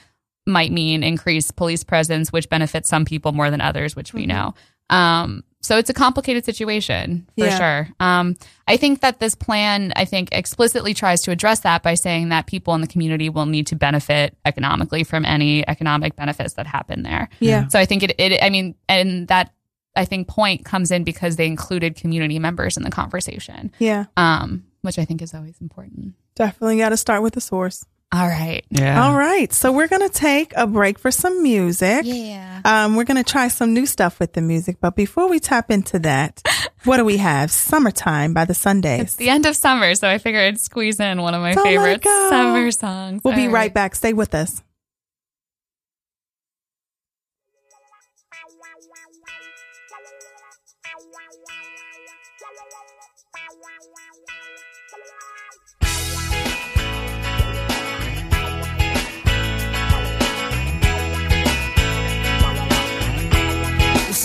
[0.47, 4.29] might mean increased police presence which benefits some people more than others which we Mhm.
[4.29, 4.55] know
[4.91, 7.59] um so it's a complicated situation for Yeah.
[7.59, 8.37] sure um
[8.69, 12.47] i think that this plan i think explicitly tries to address that by saying that
[12.47, 17.03] people in the community will need to benefit economically from any economic benefits that happen
[17.03, 17.69] there Yeah.
[17.69, 19.53] so I think it, it I mean, and that
[19.97, 24.07] I think point comes in because they included community members in the conversation, Yeah.
[24.17, 26.15] um, which I think is always important.
[26.35, 27.85] Definitely got to start with the source.
[28.15, 28.65] All right.
[28.71, 29.05] Yeah.
[29.05, 29.53] All right.
[29.53, 32.03] So we're going to take a break for some music.
[32.05, 32.61] Yeah.
[32.65, 34.77] Um, we're going to try some new stuff with the music.
[34.81, 36.41] But before we tap into that,
[36.85, 37.51] what do we have?
[37.51, 39.01] Summertime by the Sundays.
[39.01, 39.17] It's Sundays.
[39.17, 41.73] the end of summer, so I figured I'd squeeze in one of my Don't let
[41.73, 42.29] it favorite go.
[42.31, 43.23] summer songs.
[43.25, 43.97] We'll be right back.
[43.97, 44.63] Stay with us.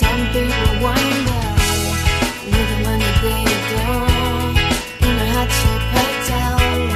[0.00, 1.42] Some people wonder
[2.50, 3.42] the money they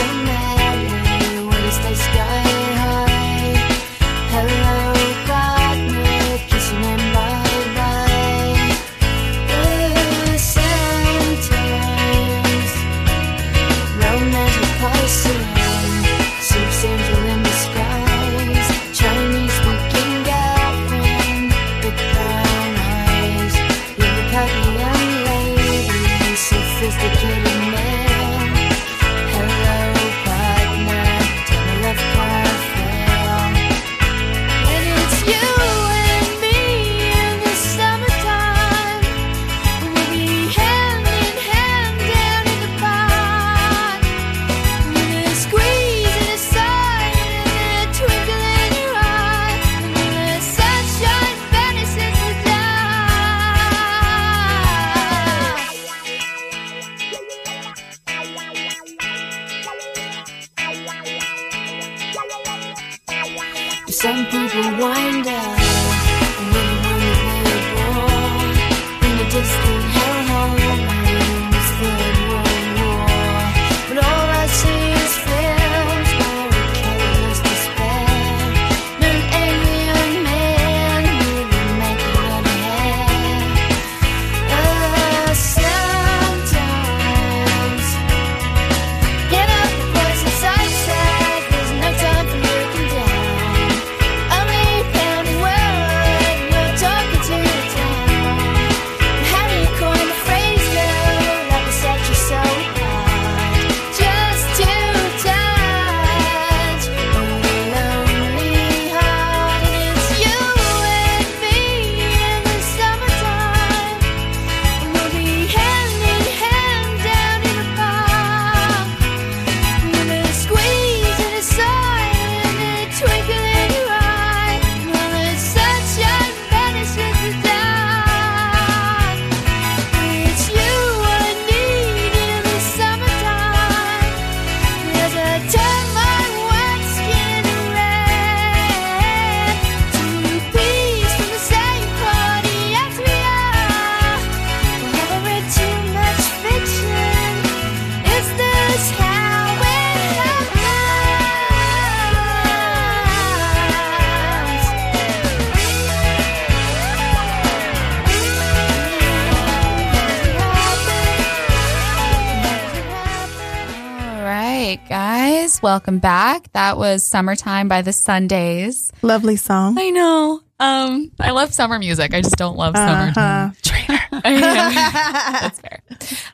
[165.61, 166.51] welcome back.
[166.53, 168.91] That was Summertime by the Sundays.
[169.01, 169.77] Lovely song.
[169.79, 170.41] I know.
[170.59, 172.13] Um, I love summer music.
[172.13, 173.53] I just don't love summertime.
[173.71, 174.19] Uh-huh.
[174.23, 175.81] That's fair.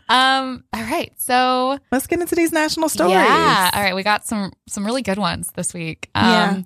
[0.10, 1.14] Um, all right.
[1.18, 3.14] So Let's get into these national stories.
[3.14, 3.70] yeah.
[3.74, 3.96] All right.
[3.96, 6.10] We got some some really good ones this week.
[6.16, 6.62] Um, Yeah.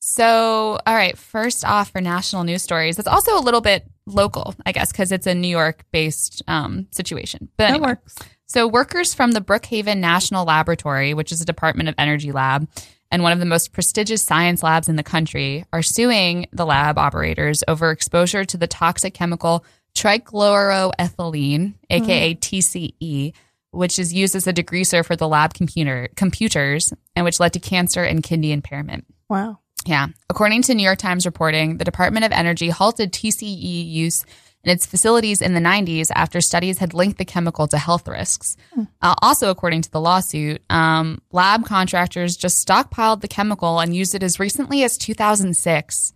[0.00, 1.18] So, all right.
[1.18, 5.10] First off, for national news stories, it's also a little bit local, I guess, because
[5.10, 7.48] it's a New York based um, situation.
[7.56, 7.88] But That anyway.
[7.88, 8.14] works.
[8.46, 12.68] So, workers from the Brookhaven National Laboratory, which is a Department of Energy lab
[13.10, 16.98] and one of the most prestigious science labs in the country, are suing the lab
[16.98, 21.74] operators over exposure to the toxic chemical trichloroethylene, mm-hmm.
[21.88, 23.32] aka TCE,
[23.70, 27.60] which is used as a degreaser for the lab computer computers and which led to
[27.60, 29.06] cancer and kidney impairment.
[29.28, 29.58] Wow.
[29.86, 30.08] Yeah.
[30.30, 34.24] According to New York Times reporting, the Department of Energy halted TCE use
[34.66, 38.56] in its facilities in the 90s after studies had linked the chemical to health risks.
[39.00, 44.14] Uh, also, according to the lawsuit, um, lab contractors just stockpiled the chemical and used
[44.16, 46.12] it as recently as 2006.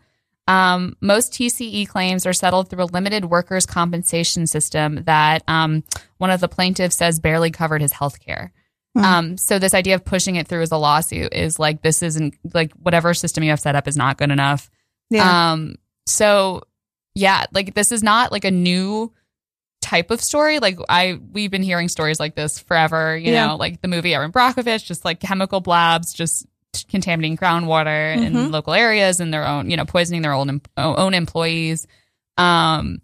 [0.49, 5.85] Um, most TCE claims are settled through a limited workers' compensation system that um,
[6.19, 8.53] one of the plaintiffs says barely covered his health care.
[8.97, 12.35] Um, so this idea of pushing it through as a lawsuit is like this isn't
[12.53, 14.69] like whatever system you have set up is not good enough.
[15.11, 15.53] Yeah.
[15.53, 16.63] Um, so
[17.15, 19.13] yeah, like this is not like a new
[19.83, 20.59] type of story.
[20.59, 23.17] Like I, we've been hearing stories like this forever.
[23.17, 23.49] You Yeah.
[23.49, 26.47] know, like the movie Erin Brockovich, just like chemical blabs, just
[26.89, 28.51] contaminating groundwater in Mhm.
[28.53, 31.87] local areas and their own, you know, poisoning their own own employees.
[32.37, 33.01] Um,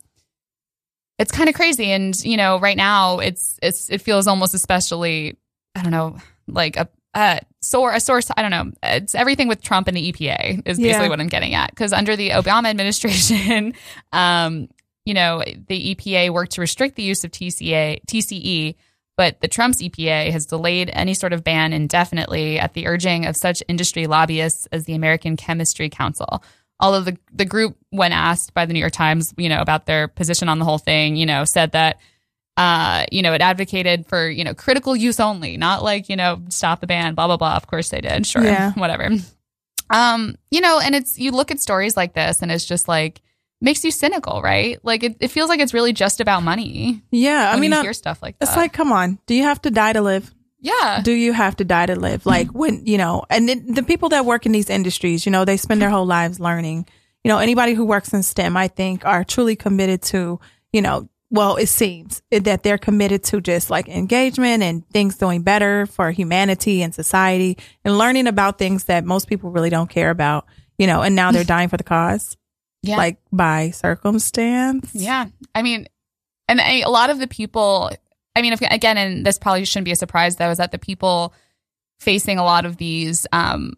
[1.19, 5.37] it's kind of crazy, and you know, right now it's it's it feels almost especially,
[5.75, 8.31] I don't know, like a uh, a source.
[8.37, 8.71] I don't know.
[8.83, 11.09] It's everything with Trump and the EPA is basically Yeah.
[11.09, 11.71] what I'm getting at.
[11.71, 13.75] Because under the Obama administration,
[14.13, 14.69] um,
[15.05, 18.75] you know, the EPA worked to restrict the use of TCA TCE,
[19.17, 23.37] but the Trump's EPA has delayed any sort of ban indefinitely at the urging of
[23.37, 26.45] such industry lobbyists as the American Chemistry Council.
[26.81, 30.07] Although the the group, when asked by the New York Times, you know, about their
[30.09, 31.99] position on the whole thing, you know, said that
[32.57, 36.43] uh, you know, it advocated for, you know, critical use only, not like, you know,
[36.49, 37.57] stop the ban, blah, blah, blah.
[37.57, 38.27] Of course they did.
[38.27, 38.43] Sure.
[38.43, 38.73] Yeah.
[38.75, 39.11] Whatever.
[39.91, 43.21] Um, you know, and it's, you look at stories like this and it's just like,
[43.61, 44.79] makes you cynical, right?
[44.83, 47.03] Like it, it feels like it's really just about money.
[47.11, 47.53] yeah.
[47.55, 48.49] I mean, you uh, hear stuff like that.
[48.49, 49.19] it's like, come on.
[49.27, 50.33] Do you have to die to live?
[50.61, 51.01] yeah.
[51.03, 52.27] do you have to die to live?
[52.27, 55.45] Like when, you know, and then the people that work in these industries, you know,
[55.45, 56.87] they spend their whole lives learning.
[57.23, 60.41] You know, anybody who works in STEM, I think, are truly committed to,
[60.73, 65.43] you know, well, it seems that they're committed to just like engagement and things doing
[65.43, 70.11] better for humanity and society and learning about things that most people really don't care
[70.11, 70.47] about,
[70.79, 72.37] you know, and now they're dying for the cause,
[72.83, 72.97] Yeah.
[72.97, 74.91] like by circumstance.
[74.95, 75.27] Yeah.
[75.55, 75.89] I mean,
[76.49, 77.91] and I, a lot of the people,
[78.37, 80.79] I mean, if, again, and this probably shouldn't be a surprise though, is that the
[80.79, 81.35] people
[81.99, 83.73] facing a lot of these um,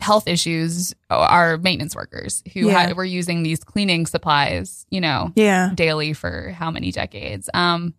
[0.00, 2.88] health issues are maintenance workers who Yeah.
[2.88, 5.70] ha- were using these cleaning supplies, you know, Yeah.
[5.74, 7.50] daily for how many decades.
[7.52, 7.94] Um,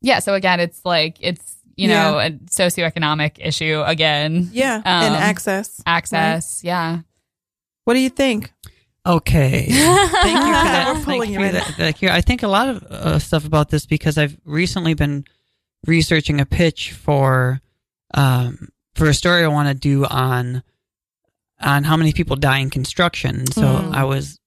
[0.00, 0.20] yeah.
[0.20, 4.50] So again, it's like, it's, you know, a socioeconomic issue again.
[4.52, 4.80] Yeah.
[4.84, 5.80] and Um, access.
[5.86, 6.62] Access.
[6.62, 7.00] Yeah.
[7.84, 8.52] What do you think?
[9.04, 9.66] Okay.
[9.68, 10.84] Thank you for that.
[10.88, 11.52] We're Thank pulling you you for in.
[11.54, 11.74] that.
[11.76, 12.08] Thank you.
[12.10, 15.24] I think a lot of uh, stuff about this because I've recently been
[15.84, 17.60] researching a pitch for
[18.14, 20.62] um, for a story I want to do on
[21.62, 23.46] on how many people die in construction.
[23.52, 23.94] So Mm.
[23.94, 24.38] I was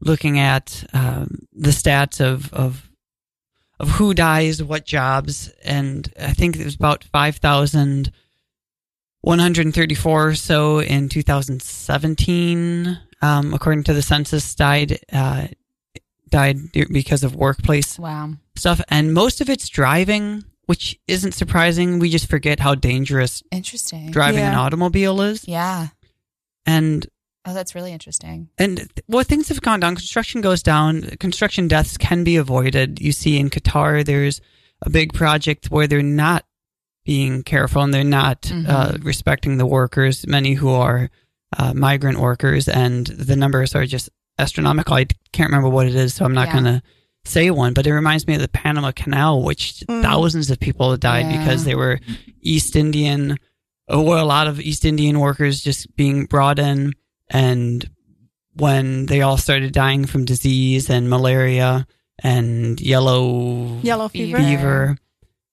[0.00, 2.88] looking at um, the stats of of
[3.78, 8.12] of who dies, what jobs, and I think it was about five thousand.
[9.22, 15.46] 134 or so in 2017, um, according to the census, died uh,
[16.30, 18.34] died because of workplace Wow.
[18.56, 21.98] stuff, and most of it's driving, which isn't surprising.
[21.98, 24.10] We just forget how dangerous Interesting.
[24.10, 25.88] driving an automobile is, yeah.
[26.70, 27.06] And
[27.46, 28.48] Oh, that's really interesting.
[28.58, 29.94] and well, things have gone down.
[29.96, 31.02] Construction goes down.
[31.18, 33.00] Construction deaths can be avoided.
[33.00, 34.40] You see in Qatar, there's
[34.82, 36.44] a big project where they're not
[37.04, 38.68] being careful and they're not Mhm.
[38.68, 41.10] uh, respecting the workers, many who are
[41.58, 44.08] uh, migrant workers, and the numbers are just
[44.38, 44.94] astronomical.
[44.94, 46.52] I can't remember what it is, so I'm not Yeah.
[46.52, 46.82] going to
[47.24, 50.00] say one, but it reminds me of the Panama Canal, which Mm.
[50.02, 51.38] thousands of people died Yeah.
[51.38, 51.98] because they were
[52.40, 53.36] East Indian,
[53.90, 56.92] or were a lot of East Indian workers just being brought in,
[57.28, 57.88] and
[58.54, 61.86] when they all started dying from disease and malaria
[62.22, 64.38] and yellow Yellow fever.
[64.38, 64.96] fever,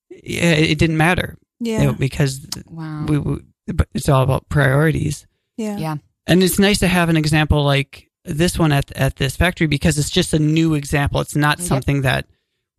[0.09, 1.79] yeah, it didn't matter Yeah.
[1.81, 3.05] you know, because Wow.
[3.07, 5.25] we, we, but it's all about priorities.
[5.57, 5.77] yeah.
[5.77, 5.95] Yeah.
[6.25, 9.97] And it's nice to have an example like this one at at this factory because
[9.97, 11.21] it's just a new example.
[11.21, 11.67] It's not Yep.
[11.67, 12.25] something that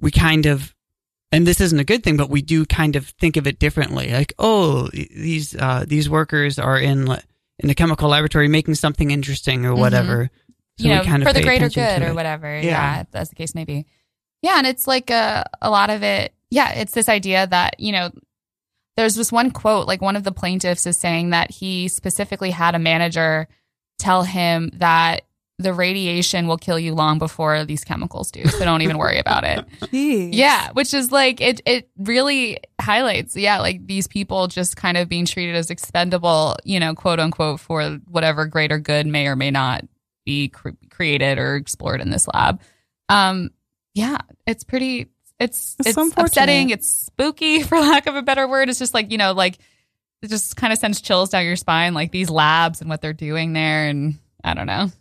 [0.00, 0.74] we kind of
[1.30, 4.12] and this isn't a good thing, but we do kind of think of it differently.
[4.12, 7.08] Like, oh, these uh, these workers are in
[7.58, 10.24] in a chemical laboratory making something interesting or whatever.
[10.24, 10.86] Mm-hmm.
[10.86, 12.54] you know, kind of for the greater good or whatever.
[12.54, 12.62] Yeah.
[12.62, 13.04] Yeah.
[13.14, 13.86] as the case may be.
[14.42, 16.32] Yeah, and it's like a a lot of it.
[16.50, 18.10] Yeah, it's this idea that you know,
[18.96, 19.86] there's this one quote.
[19.86, 23.48] Like one of the plaintiffs is saying that he specifically had a manager
[23.98, 25.22] tell him that
[25.60, 28.44] the radiation will kill you long before these chemicals do.
[28.44, 29.64] So don't even worry about it.
[29.80, 30.30] Jeez.
[30.32, 35.08] Yeah, which is like it it really highlights yeah, like these people just kind of
[35.08, 39.50] being treated as expendable, you know, quote unquote for whatever greater good may or may
[39.50, 39.84] not
[40.24, 42.60] be cre- created or explored in this lab.
[43.08, 43.50] Um
[43.94, 45.08] yeah, it's pretty
[45.40, 48.68] it's It's it's, upsetting, it's spooky for lack of a better word.
[48.68, 49.58] It's just like, you know, like
[50.22, 53.12] it just kind of sends chills down your spine like these labs and what they're
[53.12, 54.92] doing there and I don't know.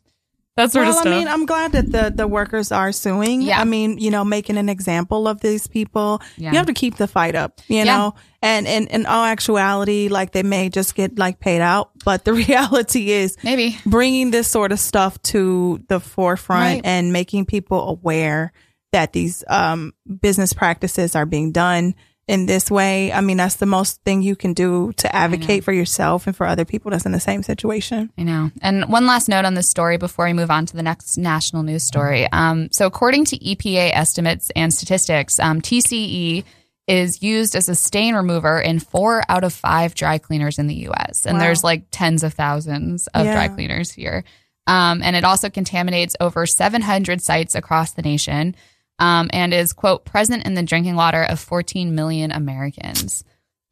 [0.58, 1.14] That sort well, of stuff.
[1.14, 3.41] I mean, I'm glad that the, the workers are suing.
[3.43, 3.62] Yeah.
[3.62, 6.20] I mean, you know, making an example of these people.
[6.36, 6.51] Yeah.
[6.51, 7.84] You have to keep the fight up, you Yeah.
[7.86, 12.26] know, and, and in all actuality, like they may just get like paid out, but
[12.26, 13.78] the reality is Maybe.
[13.86, 16.82] bringing this sort of stuff to the forefront Right.
[16.84, 18.51] and making people aware
[18.93, 21.93] that these um, business practices are being done
[22.28, 23.11] in this way.
[23.13, 26.45] I mean, that's the most thing you can do to advocate for yourself and for
[26.45, 28.11] other people that's in the same situation.
[28.17, 28.51] I know.
[28.61, 31.63] And one last note on this story before we move on to the next national
[31.63, 32.28] news story.
[32.32, 36.43] Um, so, according to EPA estimates and statistics, um, TCE
[36.88, 40.75] is used as a stain remover in four out of five dry cleaners in the
[40.75, 41.25] U.S.
[41.25, 41.43] And Wow.
[41.43, 44.23] there's like tens of thousands of dry cleaners here.
[44.67, 48.55] Um, and it also contaminates over 700 sites across the nation
[49.00, 53.24] um, and is, quote, present in the drinking water of 14 million Americans.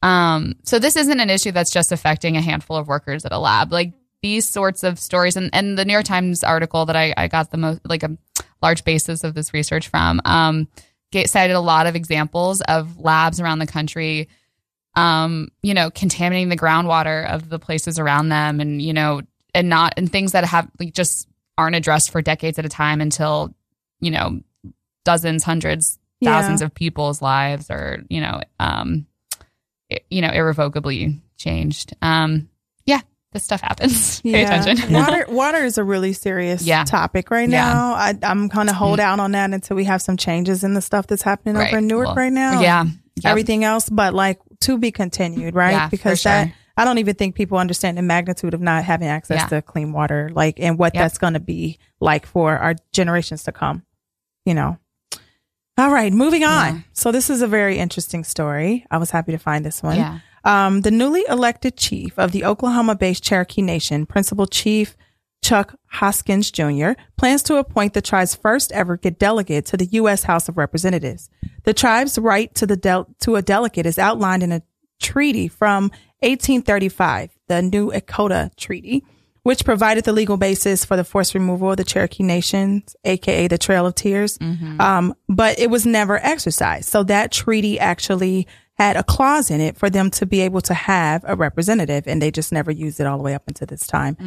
[0.01, 3.39] Um, so this isn't an issue that's just affecting a handful of workers at a
[3.39, 3.71] lab.
[3.71, 7.27] Like these sorts of stories, and, and the New York Times article that I, I
[7.27, 8.17] got the most, like a
[8.61, 10.67] large basis of this research from, um,
[11.25, 14.27] cited a lot of examples of labs around the country,
[14.95, 19.21] um, you know, contaminating the groundwater of the places around them, and you know,
[19.53, 23.01] and not and things that have like just aren't addressed for decades at a time
[23.01, 23.55] until
[23.99, 24.41] you know
[25.05, 26.31] dozens, hundreds, Yeah.
[26.41, 29.05] thousands of people's lives are you know um
[30.09, 32.49] you know irrevocably changed um
[32.85, 33.01] yeah
[33.33, 36.83] this stuff happens pay attention water, water is a really serious Yeah.
[36.85, 37.71] topic right Yeah.
[37.73, 37.93] now.
[37.93, 40.81] I, I'm kind of hold out on that until we have some changes in the
[40.81, 41.67] stuff that's happening Right.
[41.67, 42.61] over in Newark Well, right now.
[42.61, 42.85] yeah
[43.17, 43.25] Yep.
[43.31, 45.71] Everything else, but like to be continued, right?
[45.71, 46.31] Yeah, because sure.
[46.33, 49.47] that, I don't even think people understand the magnitude of not having access Yeah.
[49.47, 51.01] to clean water, like, and what Yep.
[51.01, 53.83] that's going to be like for our generations to come,
[54.45, 54.77] you know?
[55.77, 56.75] All right, moving on.
[56.75, 56.81] Yeah.
[56.93, 58.85] So this is a very interesting story.
[58.89, 59.97] I was happy to find this one.
[59.97, 64.95] yeah Um, the newly elected chief of the Oklahoma based Cherokee Nation, Principal Chief
[65.43, 70.23] Chuck Hoskins Jr., plans to appoint the tribe's first ever delegate to the U.S.
[70.23, 71.29] House of Representatives.
[71.65, 74.61] The tribe's right to, the del- to a delegate is outlined in a
[75.01, 79.03] treaty from 1835, the New Echota Treaty,
[79.45, 83.59] which provided the legal basis for the forced removal of the Cherokee Nations, aka the
[83.59, 84.39] Trail of Tears.
[84.81, 86.89] Um, but it was never exercised.
[86.89, 90.73] So that treaty actually had a clause in it for them to be able to
[90.73, 93.85] have a representative, and they just never used it all the way up until this
[93.85, 94.17] time,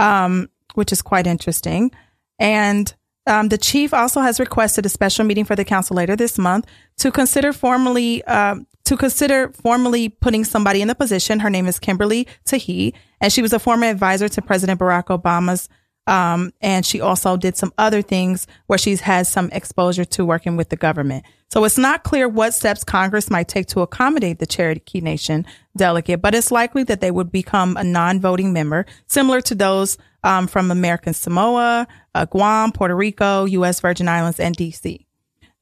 [0.00, 1.92] um, which is quite interesting.
[2.40, 2.92] And
[3.28, 6.66] um, the chief also has requested a special meeting for the council later this month
[6.98, 11.40] to consider formally um, to consider formally putting somebody in the position.
[11.40, 15.68] Her name is Kimberly Teehee, and she was a former advisor to President Barack Obama's.
[16.08, 20.56] Um, and she also did some other things where she's had some exposure to working
[20.56, 21.24] with the government.
[21.50, 25.44] So it's not clear what steps Congress might take to accommodate the Cherokee Nation
[25.76, 30.46] delegate, but it's likely that they would become a non-voting member, similar to those um,
[30.46, 33.80] from American Samoa, uh, Guam, Puerto Rico, U.S.
[33.80, 35.05] Virgin Islands, and D.C.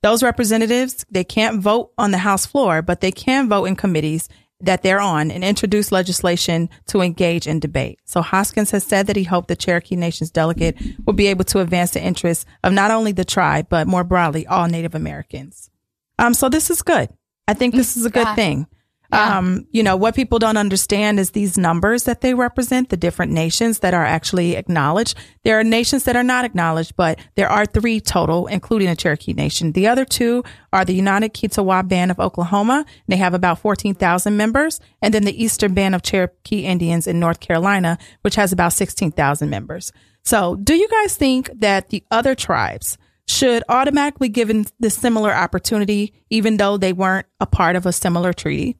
[0.04, 4.28] Those representatives, they can't vote on the House floor, but they can vote in committees
[4.60, 7.98] that they're on and introduce legislation to engage in debate.
[8.04, 10.76] So Hoskins has said that he hoped the Cherokee Nation's delegate
[11.06, 14.46] will be able to advance the interests of not only the tribe, but more broadly,
[14.46, 15.70] all Native Americans.
[16.18, 17.08] Um, so this is good.
[17.48, 18.66] I think this is a good thing.
[19.12, 19.38] Yeah.
[19.38, 23.32] Um, you know, what people don't understand is these numbers that they represent, the different
[23.32, 25.16] nations that are actually acknowledged.
[25.44, 29.34] There are nations that are not acknowledged, but there are three total, including the Cherokee
[29.34, 29.72] Nation.
[29.72, 30.42] The other two
[30.72, 32.86] are the United Keetoowah Band of Oklahoma.
[33.06, 34.80] They have about 14,000 members.
[35.02, 39.50] And then the Eastern Band of Cherokee Indians in North Carolina, which has about 16,000
[39.50, 39.92] members.
[40.24, 42.96] So do you guys think that the other tribes
[43.26, 48.32] should automatically given the similar opportunity, even though they weren't a part of a similar
[48.32, 48.78] treaty?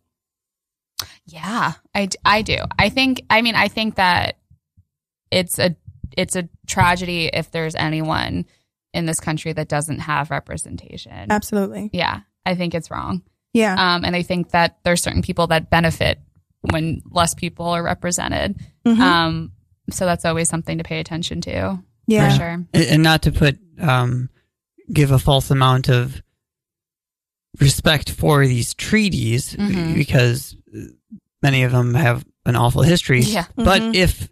[1.27, 2.59] Yeah, I, I do.
[2.79, 4.37] I think, I mean, I think that
[5.31, 5.75] it's a,
[6.17, 8.45] it's a tragedy if there's anyone
[8.93, 11.31] in this country that doesn't have representation.
[11.31, 11.91] Absolutely.
[11.93, 12.21] Yeah.
[12.47, 13.23] I think it's wrong.
[13.53, 13.75] Yeah.
[13.75, 16.21] Um, and I think that there's certain people that benefit
[16.71, 18.61] when less people are represented.
[18.87, 18.99] Mhm.
[19.01, 19.53] Um,
[19.91, 21.83] so that's always something to pay attention to.
[22.07, 22.29] yeah.
[22.31, 22.49] For sure.
[22.49, 24.29] And- and not to put um,
[24.93, 26.23] give a false amount of
[27.61, 29.95] respect for these treaties Mhm.
[29.95, 30.57] because
[31.45, 33.21] many of them have an awful history.
[33.21, 33.45] Yeah.
[33.55, 33.95] But Mhm.
[33.95, 34.29] if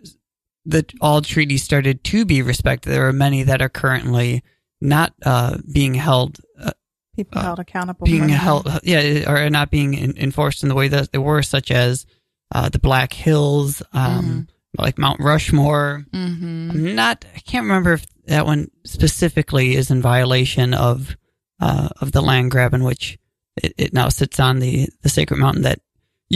[0.65, 4.43] the all treaties started to be respected, there are many that are currently
[4.81, 6.73] not uh, being held, uh,
[7.17, 8.05] People uh, held accountable.
[8.07, 8.47] being for that.
[8.47, 12.07] held, yeah, or not being in, enforced in the way that they were, such as
[12.55, 14.47] uh, the Black Hills, um,
[14.79, 16.05] like Mount Rushmore.
[16.13, 16.71] Mm-hmm.
[16.73, 17.25] I'm not.
[17.37, 21.17] I can't remember if that one specifically is in violation of
[21.61, 23.19] uh, of the land grab in which
[23.63, 25.81] it, it now sits on the the sacred mountain that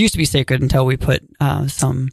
[0.03, 2.09] used to be sacred until we put uh, some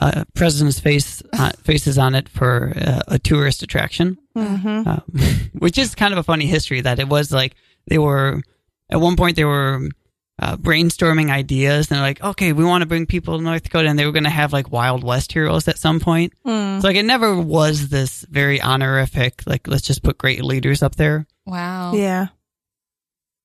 [0.00, 4.86] uh, president's face uh, faces on it for uh, a tourist attraction, Mhm.
[4.86, 5.02] um,
[5.58, 7.54] which is kind of a funny history that it was like
[7.86, 8.40] they were
[8.90, 9.88] at one point they were.
[10.42, 13.88] Uh, brainstorming ideas and they're like, okay, we want to bring people to North Dakota,
[13.90, 16.32] and they were going to have like Wild West heroes at some point.
[16.46, 16.80] Mm.
[16.80, 20.96] So like it never was this very honorific, like let's just put great leaders up
[20.96, 21.26] there.
[21.44, 21.92] Wow.
[21.92, 22.28] Yeah.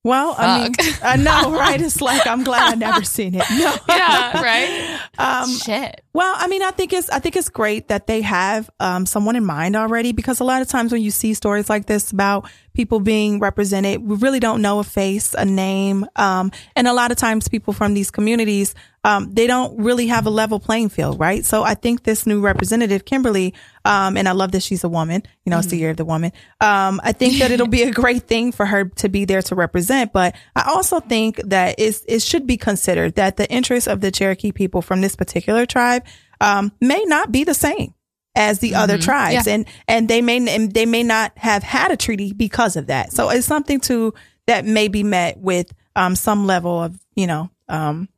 [0.05, 1.03] Well, I mean, Fuck.
[1.03, 1.81] I know, right?
[1.81, 3.43] It's like I'm glad I never seen it.
[3.57, 3.75] No.
[3.95, 4.99] Yeah, right?
[5.17, 6.01] Um, Shit.
[6.13, 9.35] well, I mean, I think it's I think it's great that they have um, someone
[9.35, 12.47] in mind already because a lot of times when you see stories like this about
[12.73, 17.09] people being represented, we really don't know a face, a name, um, and a lot
[17.09, 18.75] of times people from these communities
[19.05, 21.45] um, they don't really have a level playing field, right?
[21.45, 23.53] So I think this new representative, Kimberly,
[23.85, 25.23] um, and I love that she's a woman.
[25.45, 26.31] You know, it's the year of the woman.
[26.59, 29.55] Um, I think that it'll be a great thing for her to be there to
[29.55, 30.11] represent.
[30.11, 34.11] But I also think that it's, it should be considered that the interests of the
[34.11, 36.03] Cherokee people from this particular tribe
[36.41, 37.93] um, may not be the same
[38.35, 39.53] as the other tribes, Yeah.
[39.53, 43.13] and and they may and they may not have had a treaty because of that.
[43.13, 44.13] So it's something to
[44.47, 48.09] that may be met with um, some level of you know um,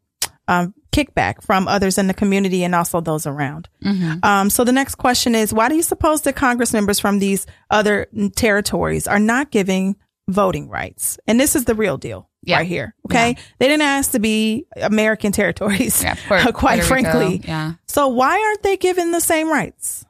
[0.48, 3.70] um, kickback from others in the community and also those around.
[3.84, 4.20] Mm-hmm.
[4.24, 7.46] Um, so the next question is, why do you suppose that Congress members from these
[7.70, 9.96] other territories are not giving
[10.28, 11.20] voting rights?
[11.28, 12.58] And this is the real deal Yeah.
[12.58, 12.96] right here.
[13.06, 13.36] Okay.
[13.60, 17.42] They didn't ask to be American territories, Yeah, Puerto- quite Puerto Rico, frankly.
[17.48, 17.74] Yeah.
[17.88, 20.06] So why aren't they given the same rights?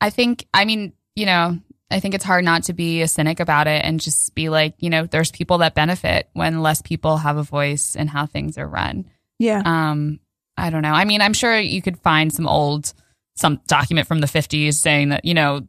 [0.00, 1.58] I think, I mean, you know,
[1.90, 4.74] I think it's hard not to be a cynic about it and just be like,
[4.78, 8.56] you know, there's people that benefit when less people have a voice in how things
[8.58, 9.04] are run.
[9.42, 9.62] Yeah.
[9.64, 10.20] Um,
[10.56, 10.92] I don't know.
[10.92, 12.92] I mean, I'm sure you could find some old,
[13.34, 15.66] some document from the 50s saying that, you know,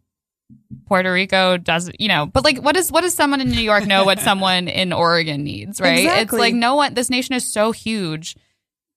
[0.85, 3.87] Puerto Rico does, you know, but like, what does what does someone in New York
[3.87, 5.99] know what someone in Oregon needs, right?
[5.99, 6.21] Exactly.
[6.21, 6.93] It's like no one.
[6.93, 8.35] This nation is so huge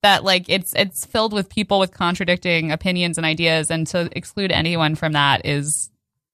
[0.02, 4.52] that like it's it's filled with people with contradicting opinions and ideas, and to exclude
[4.52, 5.90] anyone from that is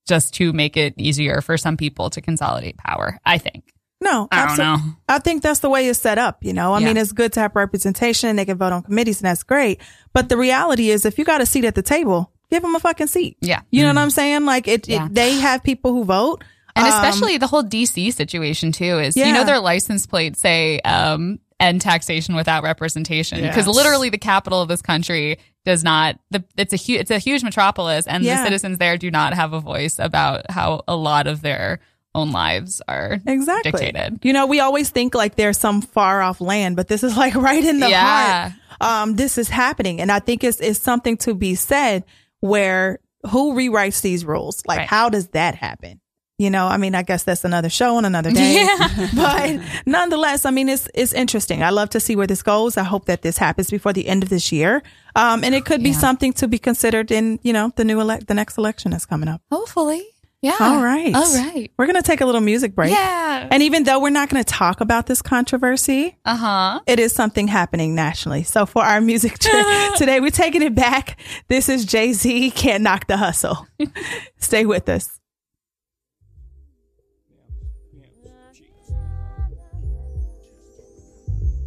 [0.09, 3.21] just to make it easier for some people to consolidate power.
[3.25, 3.73] I think.
[4.03, 4.93] No, I don't abso- know.
[5.09, 6.39] I think that's the way it's set up.
[6.45, 6.89] You know, I Yeah.
[6.89, 9.81] mean, it's good to have representation and they can vote on committees and that's great.
[10.13, 12.81] But the reality is if you got a seat at the table, give them a
[12.81, 13.37] fucking seat.
[13.41, 13.61] Yeah.
[13.71, 14.45] You know what I'm saying?
[14.45, 15.07] Like it, Yeah.
[15.07, 16.43] it they have people who vote.
[16.75, 20.81] And Um, especially the whole DC situation too is you know their license plates say
[20.81, 23.77] um end taxation without representation because Yes.
[23.77, 27.45] literally the capital of this country does not the it's a huge it's a huge
[27.45, 28.39] metropolis and Yeah.
[28.39, 31.79] the citizens there do not have a voice about how a lot of their
[32.15, 33.71] own lives are Exactly.
[33.73, 34.19] dictated.
[34.23, 37.35] You know, we always think like there's some far off land, but this is like
[37.49, 38.51] right in the Yeah.
[38.51, 38.53] heart.
[38.81, 40.01] Um, this is happening.
[40.01, 42.05] And I think it's, it's something to be said
[42.41, 42.99] where
[43.31, 44.63] who rewrites these rules?
[44.67, 44.89] Like, Right.
[44.89, 46.01] how does that happen?
[46.39, 48.55] You know, I mean, I guess that's another show on another day.
[48.67, 49.09] Yeah.
[49.15, 51.63] but nonetheless, I mean, it's it's interesting.
[51.63, 52.77] I love to see where this goes.
[52.77, 54.83] I hope that this happens before the end of this year,
[55.15, 55.99] um, and it could be Yeah.
[55.99, 59.29] something to be considered in you know the new elect the next election that's coming
[59.29, 59.41] up.
[59.53, 60.03] Hopefully.
[60.43, 60.57] Yeah.
[60.59, 61.71] All right, All right.
[61.79, 62.91] We're gonna take a little music break.
[62.91, 63.47] Yeah.
[63.51, 66.81] And even though we're not going to talk about this controversy, Uh-huh.
[66.87, 68.43] it is something happening nationally.
[68.43, 69.65] So for our music trip
[69.97, 71.19] today, we're taking it back.
[71.49, 72.51] This is Jay Z.
[72.53, 73.67] Can't knock the hustle.
[74.39, 75.19] Stay with us.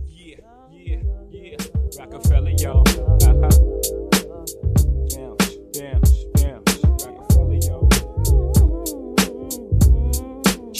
[0.08, 0.36] Yeah,
[0.72, 0.98] yeah,
[1.32, 1.58] yeah.
[2.00, 2.84] Rockefeller, y'all.
[3.28, 4.05] Uh-huh.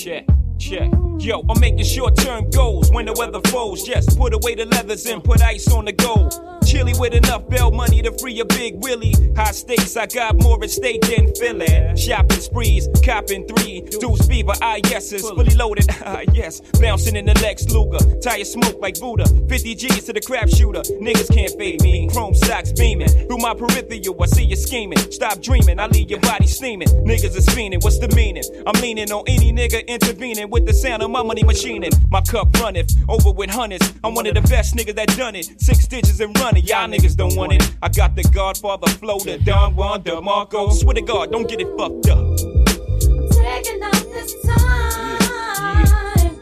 [0.06, 0.28] Check,
[0.60, 1.05] check.
[1.20, 3.84] Yo, I'm making short term goals when the weather falls.
[3.84, 6.34] Just put away the leathers and put ice on the gold.
[6.66, 9.14] Chilly with enough bail money to free a big Willie.
[9.36, 11.96] High stakes, I got more at stake than Philly.
[11.96, 13.82] Shopping sprees, copping three.
[14.00, 14.54] Deuce fever,
[14.90, 15.22] yeses.
[15.22, 16.62] Fully loaded, ah yes.
[16.82, 18.20] Bouncing in the Lex Luger.
[18.20, 19.26] Tire smoke like Buddha.
[19.48, 20.82] 50 G's to the crap shooter.
[20.82, 22.10] Niggas can't fade me.
[22.10, 23.10] Chrome socks beaming.
[23.10, 25.00] Through my peripheral, I see you scheming.
[25.12, 26.90] Stop dreaming, I leave your body steaming.
[27.06, 28.44] Niggas is fiending, what's the meaning?
[28.66, 31.92] I'm leaning on any nigga intervening with the sound of my money machining.
[32.12, 33.94] My cup runneth over with hundreds.
[34.04, 35.46] I'm one of the best niggas that done it.
[35.62, 36.66] Six digits and running.
[36.66, 37.64] Y'all niggas don't want it.
[37.82, 40.74] I got the Godfather flow, the Don Juan DeMarco.
[40.74, 42.38] Swear to God, don't get it fucked up.
[43.32, 46.36] Taking out this time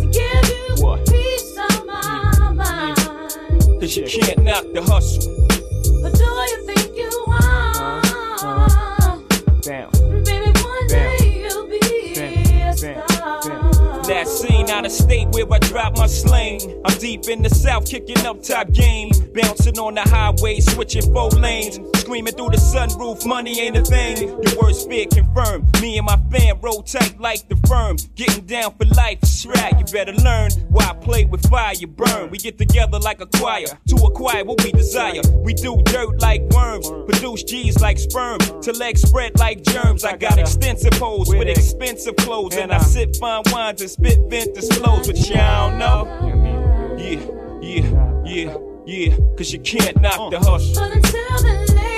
[0.00, 1.06] to give you What?
[1.08, 3.80] peace of my mind.
[3.80, 5.46] Cause you can't knock the hustle.
[6.02, 8.00] But do you think you are?
[8.02, 9.18] Uh-huh.
[9.62, 9.90] Down.
[9.92, 9.95] Baby,
[14.06, 16.82] That scene out of state where I drop my sling.
[16.84, 19.10] I'm deep in the south, kicking up top game.
[19.34, 21.78] Bouncing on the highway, switching four lanes.
[22.00, 24.28] Screaming through the sunroof, money ain't a thing.
[24.28, 25.80] Your worst fear confirmed.
[25.80, 27.96] Me and my fam roll tight like the firm.
[28.14, 29.78] Getting down for life, shrag.
[29.78, 32.30] You better learn why I play with fire, you burn.
[32.30, 35.20] We get together like a choir to acquire what we desire.
[35.44, 38.38] We do dirt like worms, produce G's like sperm.
[38.38, 40.04] To legs spread like germs.
[40.04, 42.56] I got extensive hoes with expensive clothes.
[42.56, 46.96] And I sip fine wines and spit vintage flows, but y'all know.
[46.98, 47.20] Yeah,
[47.60, 49.16] yeah, yeah, yeah.
[49.36, 51.95] Cause you can't knock the hustle.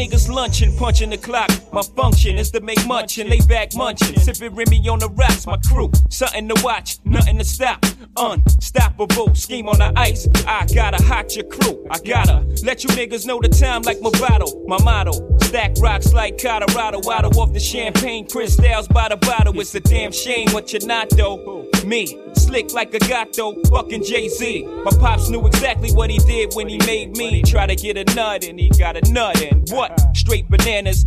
[0.00, 1.50] Niggas lunching, punching the clock.
[1.72, 5.46] My function is to make munchin', lay back munchin', sipping Remy on the rocks.
[5.46, 7.84] My crew, something to watch, nothing to stop.
[8.20, 10.28] Unstoppable, scheme on the ice.
[10.46, 11.86] I gotta hot your crew.
[11.90, 14.62] I gotta let you niggas know the time like my bottle.
[14.68, 17.00] My motto, stack rocks like Colorado.
[17.02, 19.58] Waddle off the champagne, crystals by the bottle.
[19.58, 21.66] It's a damn shame what you're not though.
[21.86, 24.66] Me, slick like a gato, fucking Jay Z.
[24.84, 27.42] My pops knew exactly what he did when he made me.
[27.42, 29.98] Try to get a nut and he got a nut and what?
[30.14, 31.06] Straight bananas,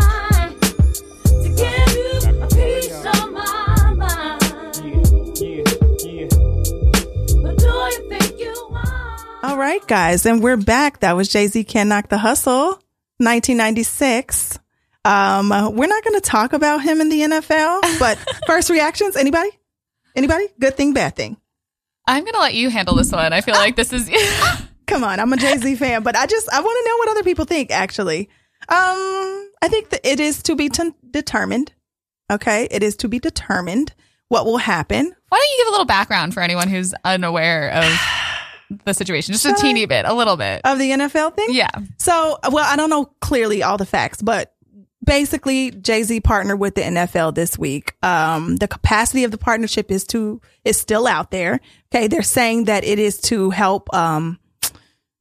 [9.51, 11.01] All right, guys, and we're back.
[11.01, 12.67] That was Jay Z Can't Knock the Hustle,
[13.17, 14.57] 1996.
[15.03, 19.17] Um, we're not going to talk about him in the NFL, but first reactions.
[19.17, 19.49] Anybody?
[20.15, 20.47] Anybody?
[20.57, 21.35] Good thing, bad thing.
[22.07, 23.33] I'm gonna let you handle this one.
[23.33, 24.09] I feel like this is.
[24.87, 27.09] Come on, I'm a Jay Z fan, but I just I want to know what
[27.09, 27.71] other people think.
[27.71, 28.29] Actually,
[28.69, 31.73] um, I think that it is to be t- determined.
[32.31, 33.93] Okay, it is to be determined
[34.29, 35.13] what will happen.
[35.27, 37.83] Why don't you give a little background for anyone who's unaware of
[38.85, 39.33] the situation?
[39.33, 39.61] Just a Shall I?
[39.61, 40.61] teeny bit, a little bit.
[40.63, 41.47] of the NFL thing.
[41.51, 41.69] Yeah.
[41.97, 44.53] So, well, I don't know clearly all the facts, but
[45.03, 47.93] basically, Jay Z partnered with the NFL this week.
[48.03, 51.59] Um, the capacity of the partnership is to is still out there.
[51.93, 54.39] Okay, they're saying that it is to help um,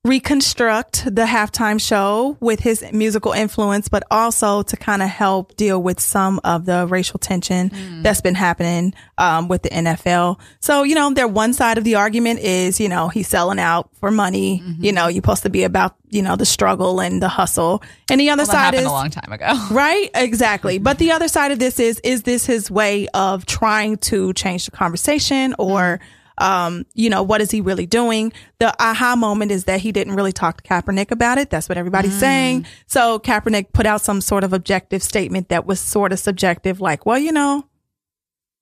[0.02, 5.82] reconstruct the halftime show with his musical influence, but also to kind of help deal
[5.82, 8.02] with some of the racial tension mm.
[8.02, 10.40] that's been happening um, with the NFL.
[10.60, 13.90] So, you know, their one side of the argument is, you know, he's selling out
[13.96, 14.62] for money.
[14.64, 14.82] Mm-hmm.
[14.82, 17.82] You know, you're supposed to be about, you know, the struggle and the hustle.
[18.10, 19.52] And the other Well, side is a long time ago.
[19.70, 20.10] Right?
[20.14, 20.78] Exactly.
[20.78, 24.64] But the other side of this is, is this his way of trying to change
[24.64, 26.19] the conversation or, mm.
[26.40, 28.32] Um, you know, what is he really doing?
[28.58, 31.50] The aha moment is that he didn't really talk to Kaepernick about it.
[31.50, 32.66] That's what everybody's saying.
[32.86, 37.06] So Kaepernick put out some sort of objective statement that was sort of subjective, like,
[37.06, 37.64] well, you know,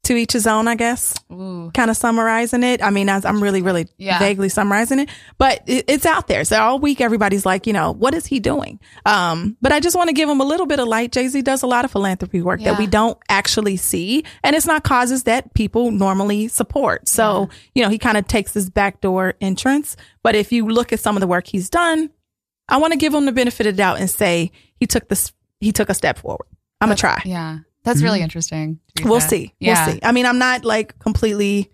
[0.05, 2.83] to each his own, I guess kind of summarizing it.
[2.83, 4.19] I mean, I'm really, really Yeah.
[4.19, 6.45] vaguely summarizing it, but it, it's out there.
[6.45, 8.81] So all week, everybody's like, you know, what is he doing?
[9.05, 11.13] Um, but I just want to give him a little bit of light.
[11.13, 14.67] Jay Z does a lot of philanthropy work that we don't actually see, and it's
[14.67, 17.07] not causes that people normally support.
[17.07, 19.97] So you know, he kind of takes this backdoor entrance.
[20.23, 22.09] But if you look at some of the work he's done,
[22.69, 25.33] I want to give him the benefit of the doubt and say he took this,
[25.61, 26.47] he took a step forward.
[26.81, 27.21] I'm gonna try.
[27.27, 27.59] Yeah.
[27.89, 28.25] That's really mm.
[28.25, 28.81] interesting.
[29.03, 29.55] We'll see.
[29.61, 29.87] Yeah.
[29.87, 30.01] We'll see.
[30.03, 31.71] I mean, I'm not like completely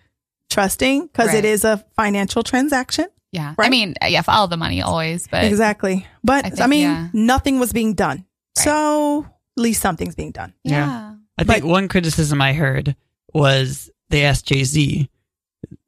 [0.51, 1.39] trusting because Right.
[1.39, 3.07] it is a financial transaction.
[3.33, 3.55] Yeah.
[3.59, 6.07] I mean, uh, yeah, follow the money always, but exactly.
[6.23, 7.09] But I I, mean, yeah.
[7.12, 8.19] nothing was being done.
[8.57, 8.65] Right.
[8.65, 10.55] So at least something's being done.
[10.62, 11.15] yeah.
[11.37, 12.95] I think But- one criticism I heard
[13.33, 15.11] was they asked Jay Z.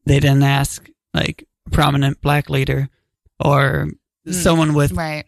[0.05, 2.89] They didn't ask like a prominent black leader
[3.39, 3.89] or
[4.27, 4.35] mm.
[4.35, 5.25] someone with Right.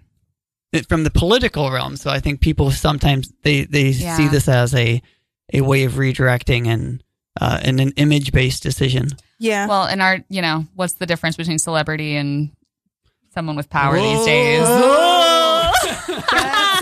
[0.88, 1.96] From the political realm.
[1.96, 4.16] So I think people sometimes they they Yeah.
[4.16, 5.02] see this as a
[5.54, 7.02] a way of redirecting and
[7.40, 9.08] uh, and an image based decision.
[9.38, 9.66] Yeah.
[9.68, 12.50] Well, in our, you know, what's the difference between celebrity and
[13.32, 14.66] someone with power these days?
[14.68, 15.88] That's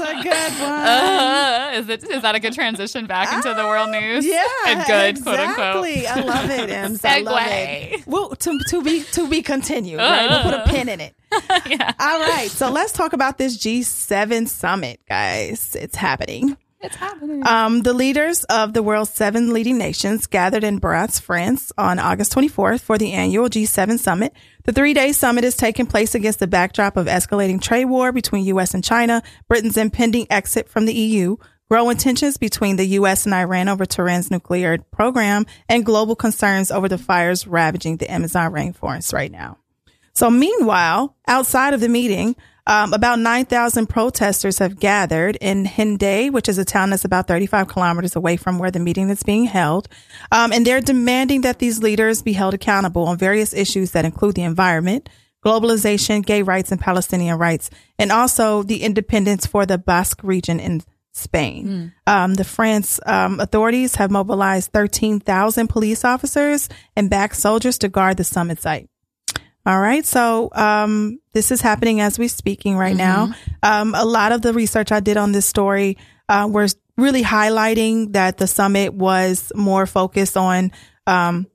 [0.00, 0.72] a good one.
[0.72, 4.26] Uh, is it is that a good transition back into the world news?
[4.26, 5.86] Yeah, and good, quote unquote.
[5.86, 6.06] exactly.
[6.06, 7.04] I love it, Ems.
[7.04, 8.06] I love it.
[8.06, 9.98] Well, to to be to be continued.
[9.98, 11.14] Right, we'll put a pin in it.
[11.66, 15.76] yeah, All right, so let's talk about this G7 summit, guys.
[15.76, 16.56] It's happening.
[16.80, 17.46] it's happening.
[17.46, 22.34] Um, the leaders of the world's seven leading nations gathered in Brest, France on August
[22.34, 24.32] 24th for the annual G7 summit.
[24.64, 28.44] The three day summit is taking place against the backdrop of escalating trade war between
[28.46, 28.74] U.S.
[28.74, 31.36] and China, Britain's impending exit from the EU,
[31.68, 33.26] growing tensions between the U.S.
[33.26, 38.52] and Iran over Tehran's nuclear program, and global concerns over the fires ravaging the Amazon
[38.52, 39.58] rainforest right now.
[40.16, 42.36] So meanwhile, outside of the meeting,
[42.66, 47.68] um, about 9,000 protesters have gathered in Hendaye, which is a town that's about 35
[47.68, 49.88] kilometers away from where the meeting is being held.
[50.32, 54.36] Um, and they're demanding that these leaders be held accountable on various issues that include
[54.36, 55.10] the environment,
[55.44, 60.82] globalization, gay rights and Palestinian rights, and also the independence for the Basque region in
[61.12, 61.92] Spain.
[62.06, 68.16] Um, the France um, authorities have mobilized 13,000 police officers and backed soldiers to guard
[68.16, 68.88] the summit site.
[69.66, 70.06] All right.
[70.06, 73.34] So, um, this is happening as we're speaking right now.
[73.64, 75.98] Um, a lot of the research I did on this story,
[76.28, 80.70] uh, was really highlighting that the summit was more focused on,
[81.08, 81.48] um,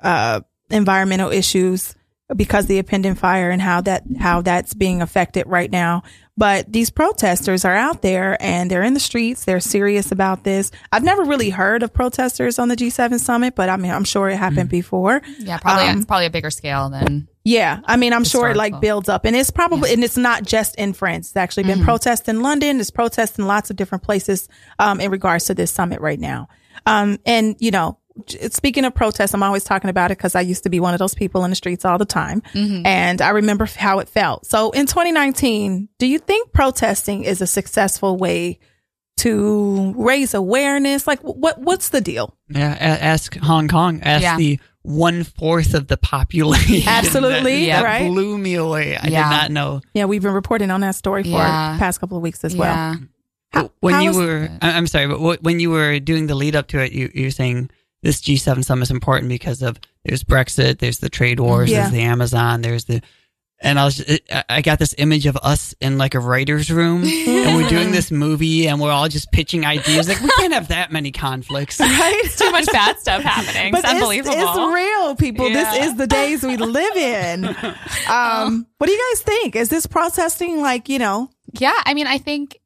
[0.00, 0.40] uh,
[0.70, 1.96] environmental issues
[2.36, 6.04] because the impending fire and how that, how that's being affected right now.
[6.38, 9.44] But these protesters are out there and they're in the streets.
[9.44, 10.70] They're serious about this.
[10.92, 14.28] I've never really heard of protesters on the G7 summit, but I mean, I'm sure
[14.28, 15.20] it happened before.
[15.40, 18.56] yeah, probably um, it's probably a bigger scale than Yeah, I mean, I'm sure it
[18.56, 21.30] like builds up, and it's probably and it's not just in France.
[21.30, 22.76] It's actually been protests in London.
[22.76, 26.46] There's protests in lots of different places um, in regards to this summit right now.
[26.86, 27.98] Um, and you know,
[28.50, 30.98] speaking of protests, I'm always talking about it because I used to be one of
[30.98, 32.84] those people in the streets all the time, mm-hmm.
[32.86, 34.46] and I remember how it felt.
[34.46, 38.58] So in 2019, do you think protesting is a successful way
[39.18, 41.06] to raise awareness?
[41.06, 42.36] Like, what what's the deal?
[42.48, 44.00] Yeah, a- ask Hong Kong.
[44.02, 44.36] Ask Yeah.
[44.36, 46.88] the one fourth of the population.
[46.88, 48.08] Absolutely, that, that right?
[48.08, 48.96] blew me away.
[48.96, 49.28] I Yeah.
[49.28, 49.80] did not know.
[49.92, 51.72] Yeah, we've been reporting on that story for Yeah.
[51.74, 52.96] the past couple of weeks as well.
[53.52, 56.54] How- when how you were, I- I'm sorry, but when you were doing the lead
[56.54, 57.70] up to it, you, you're saying
[58.02, 61.80] this G7 summit is important because of there's Brexit, there's the trade wars, Yeah.
[61.82, 63.02] there's the Amazon, there's the,
[63.60, 67.02] and I was, I- I got this image of us in like a writer's room
[67.04, 70.08] and we're doing this movie and we're all just pitching ideas.
[70.08, 71.80] Like we can't have that many conflicts.
[71.80, 72.20] right?
[72.24, 73.74] it's Too much bad stuff happening.
[73.74, 74.36] It's unbelievable.
[74.38, 75.48] It's, real, people.
[75.48, 75.72] Yeah.
[75.74, 77.56] This is the days we live in.
[78.08, 79.54] Um, what do you guys think?
[79.54, 82.58] Is this protesting like, you know, Yeah, I mean, I think,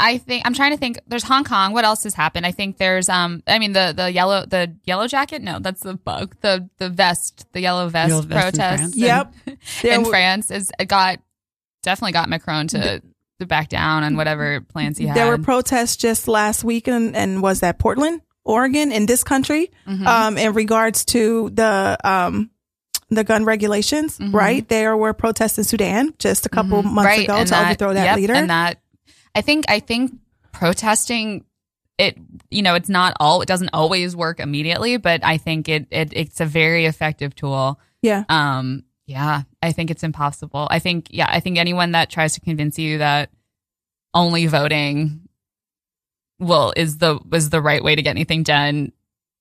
[0.00, 0.98] I think I'm trying to think.
[1.06, 1.72] There's Hong Kong.
[1.72, 2.46] What else has happened?
[2.46, 5.42] I think there's, um, I mean, the the yellow the yellow jacket.
[5.42, 6.34] No, that's the bug.
[6.40, 8.80] The the vest, the yellow vest Yellow vest in protest.
[8.80, 8.94] France?
[8.96, 9.34] in- Yep.
[9.82, 11.20] There in w- France is it got
[11.82, 13.02] definitely got Macron to
[13.38, 15.16] to back down on whatever plans he had.
[15.16, 19.70] there were protests just last week and, and was that Portland, Oregon in this country,
[19.88, 20.06] Mhm.
[20.06, 22.50] um, in regards to the, um,
[23.08, 24.34] the gun regulations, Mhm.
[24.34, 24.68] right?
[24.68, 26.92] There were protests in Sudan just a couple Mhm.
[26.92, 28.34] months Right, ago and to overthrow that yep, leader.
[28.34, 28.78] and that
[29.34, 30.12] I think I think
[30.52, 31.44] protesting
[31.98, 32.16] it
[32.50, 36.12] you know it's not all it doesn't always work immediately, but I think it, it
[36.14, 37.78] it's a very effective tool.
[38.02, 38.24] yeah.
[38.28, 40.68] Um, yeah, I think it's impossible.
[40.70, 43.30] I think, yeah, I think anyone that tries to convince you that
[44.14, 45.22] only voting
[46.38, 48.92] will is the is the right way to get anything done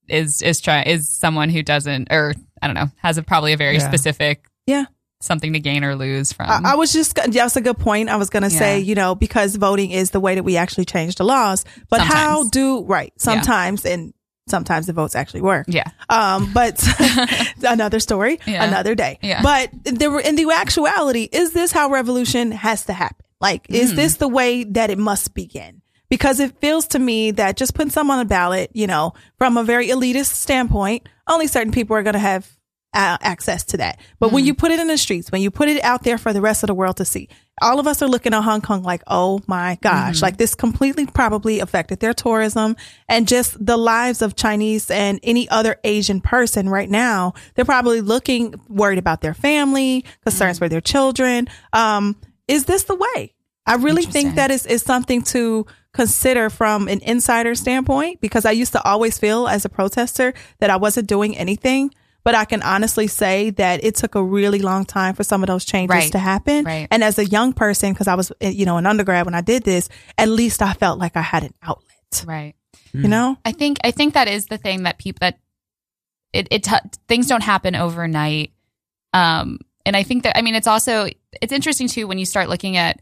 [0.08, 3.58] is is try is someone who doesn't or I don't know has a probably a
[3.58, 3.88] very Yeah.
[3.88, 4.86] specific Yeah.
[5.22, 6.50] Something to gain or lose from.
[6.50, 8.10] I, I was just that's a good point.
[8.10, 10.86] I was going to say, you know, because voting is the way that we actually
[10.86, 11.66] change the laws.
[11.90, 14.14] But how do right sometimes and
[14.48, 15.66] sometimes the votes actually work.
[15.70, 16.84] yeah, Um, but
[17.64, 18.64] another story, Yeah.
[18.64, 19.20] another day.
[19.22, 19.44] Yeah.
[19.44, 23.26] But there were in the actuality, is this how revolution has to happen?
[23.40, 23.76] Like, Mm.
[23.76, 25.82] is this the way that it must begin?
[26.10, 29.56] Because it feels to me that just putting someone on a ballot, you know, from
[29.56, 32.50] a very elitist standpoint, only certain people are going to have
[32.94, 34.00] uh, access to that.
[34.20, 34.34] But Mm.
[34.34, 36.42] when you put it in the streets, when you put it out there for the
[36.42, 37.30] rest of the world to see,
[37.62, 40.24] all of us are looking at Hong Kong like, oh my gosh, Mm-hmm.
[40.26, 42.76] like this completely probably affected their tourism
[43.08, 47.34] and just the lives of Chinese and any other Asian person right now.
[47.56, 50.66] They're probably looking worried about their family, concerns Mm-hmm.
[50.66, 51.48] for their children.
[51.74, 52.16] Um,
[52.48, 53.34] is this the way?
[53.68, 58.52] I really think that is, is something to consider from an insider standpoint because I
[58.52, 61.92] used to always feel as a protester that I wasn't doing anything.
[62.24, 65.48] But I can honestly say that it took a really long time for some of
[65.48, 66.12] those changes Right.
[66.12, 66.66] to happen.
[66.66, 66.88] Right.
[66.92, 69.42] And as a young person, because I was, eh, you know, an undergrad when I
[69.42, 72.24] did this, at least I felt like I had an outlet.
[72.26, 72.56] right.
[72.94, 73.38] You know?
[73.46, 75.38] I think I think that is the thing that people that
[76.34, 76.76] it it t-
[77.08, 78.52] things don't happen overnight.
[79.14, 81.08] Um, and I think that I mean it's also
[81.42, 83.00] it's interesting too when you start looking at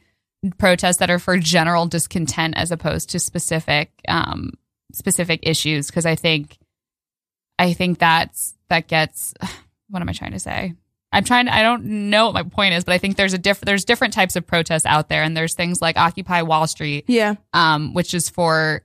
[0.58, 4.52] protests that are for general discontent as opposed to specific um
[4.94, 6.58] specific issues because I think
[7.60, 9.34] I think that's that gets
[9.90, 10.74] what am I trying to say?
[11.14, 13.38] I'm trying to, I don't know what my point is, but I think there's a
[13.38, 17.06] diff, there's different types of protests out there and there's things like Occupy Wall Street
[17.08, 17.36] Yeah.
[17.54, 18.82] um, which is for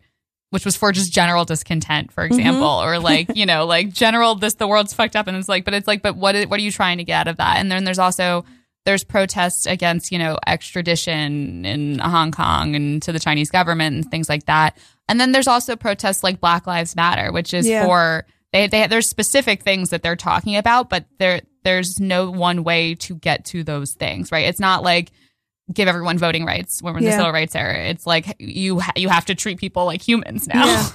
[0.51, 4.55] which was for just general discontent, for example, or like you know, like general this
[4.55, 6.63] the world's fucked up, and it's like, but it's like, but what is, what are
[6.63, 7.57] you trying to get out of that?
[7.57, 8.45] And then there's also
[8.85, 10.39] there's protests against you know
[10.83, 14.77] extradition in Hong Kong and to the Chinese government and things like that.
[15.09, 17.85] And then there's also protests like Black Lives Matter, which is Yeah.
[17.87, 22.65] for they they there's specific things that they're talking about, but there there's no one
[22.65, 24.47] way to get to those things, right?
[24.47, 25.11] It's not like
[25.73, 27.11] give everyone voting rights when we're in Yeah.
[27.13, 27.85] the civil rights era.
[27.85, 30.91] It's like you ha- you have to treat people like humans now.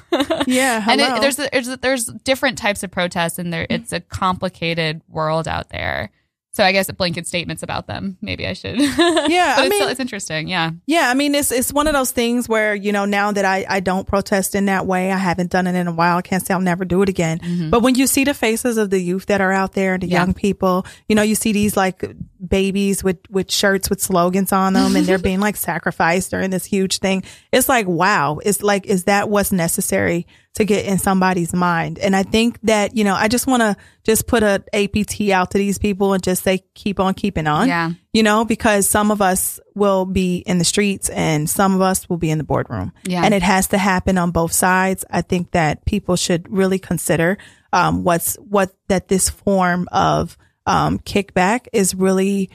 [0.46, 0.86] Yeah.
[0.90, 3.82] and it, there's there's there's different types of protests, and there mm-hmm.
[3.82, 6.12] it's a complicated world out there.
[6.58, 8.18] So I guess blanket statements about them.
[8.20, 8.80] Maybe I should.
[9.28, 10.48] Yeah, but I it's, mean- it's interesting.
[10.48, 13.46] Yeah, Yeah, I mean it's it's one of those things where you know now that
[13.46, 16.18] I I don't protest in that way, I haven't done it in a while.
[16.18, 17.38] I can't say I'll never do it again.
[17.40, 17.70] Mm-hmm.
[17.70, 20.22] But when you see the faces of the youth that are out there, the Yeah.
[20.24, 22.04] young people, you know, you see these like
[22.46, 26.66] babies with with shirts with slogans on them, and they're being like sacrificed during this
[26.66, 27.24] huge thing.
[27.52, 32.00] It's like wow, it's like is that what's necessary to get in somebody's mind?
[32.00, 35.52] And I think that you know I just want to just put a APT out
[35.52, 39.12] to these people and just say keep on keeping on yeah, you know, because some
[39.12, 42.44] of us will be in the streets and some of us will be in the
[42.44, 42.92] boardroom.
[43.04, 43.22] Yeah.
[43.24, 45.06] And it has to happen on both sides.
[45.10, 47.38] I think that people should really consider
[47.74, 52.52] um, what's what that this form of um, kickback is really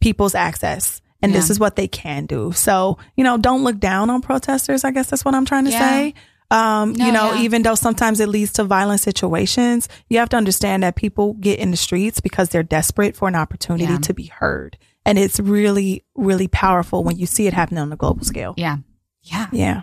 [0.00, 1.02] people's access.
[1.20, 2.52] And this is what they can do.
[2.52, 4.84] So, you know, don't look down on protesters.
[4.84, 5.80] I guess that's what I'm trying to Yeah.
[5.80, 6.14] say.
[6.52, 7.40] Um, No, you know, yeah.
[7.42, 11.58] even though sometimes it leads to violent situations, you have to understand that people get
[11.58, 13.98] in the streets because they're desperate for an opportunity Yeah.
[13.98, 14.78] to be heard.
[15.04, 18.54] And it's really, really powerful when you see it happening on a global scale.
[18.56, 18.76] yeah,
[19.22, 19.46] yeah.
[19.50, 19.82] Yeah.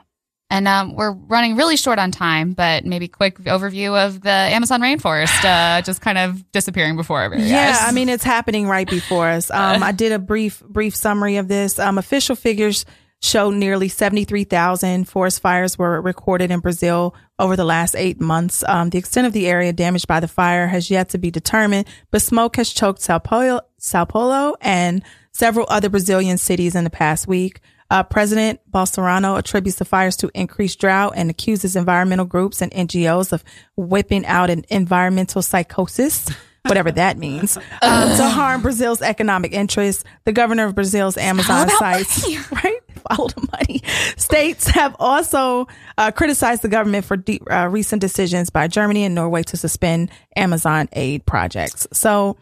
[0.50, 4.80] And um, we're running really short on time, but maybe quick overview of the Amazon
[4.80, 7.78] rainforest uh, just kind of disappearing before our very Yeah.
[7.82, 9.50] I mean it's happening right before us.
[9.50, 11.80] Um, I did a brief brief summary of this.
[11.80, 12.86] Um, official figures
[13.22, 18.22] show nearly seventy three thousand forest fires were recorded in Brazil over the last eight
[18.22, 18.64] months.
[18.68, 21.88] Um, the extent of the area damaged by the fire has yet to be determined,
[22.12, 26.90] but smoke has choked Sao Paulo, Sao Paulo and several other Brazilian cities in the
[26.90, 27.62] past week.
[27.92, 33.32] Uh, President Bolsonaro attributes the fires to increased drought and accuses environmental groups and NGOs
[33.32, 33.44] of
[33.76, 36.28] whipping out an environmental psychosis,
[36.64, 40.04] whatever that means, um, to harm Brazil's economic interests.
[40.24, 42.38] The governor of Brazil's Amazon sites, money.
[42.64, 42.82] right?
[43.08, 43.84] Follow the money.
[44.18, 45.68] States have also
[46.00, 50.10] uh, criticized the government for de- uh, recent decisions by Germany and Norway to suspend
[50.36, 51.86] Amazon aid projects.
[51.94, 52.38] So,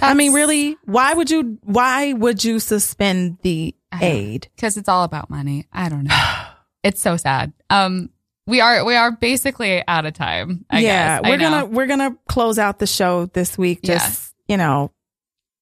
[0.00, 1.58] I mean, really, why would you?
[1.62, 4.48] Why would you suspend the aid?
[4.56, 5.66] because it's all about money.
[5.72, 6.42] I don't know.
[6.82, 7.52] it's so sad.
[7.70, 8.10] Um,
[8.46, 10.64] we are we are basically out of time.
[10.70, 11.30] I yeah, guess.
[11.30, 13.82] We're gonna we're gonna close out the show this week.
[13.82, 14.92] Just you know,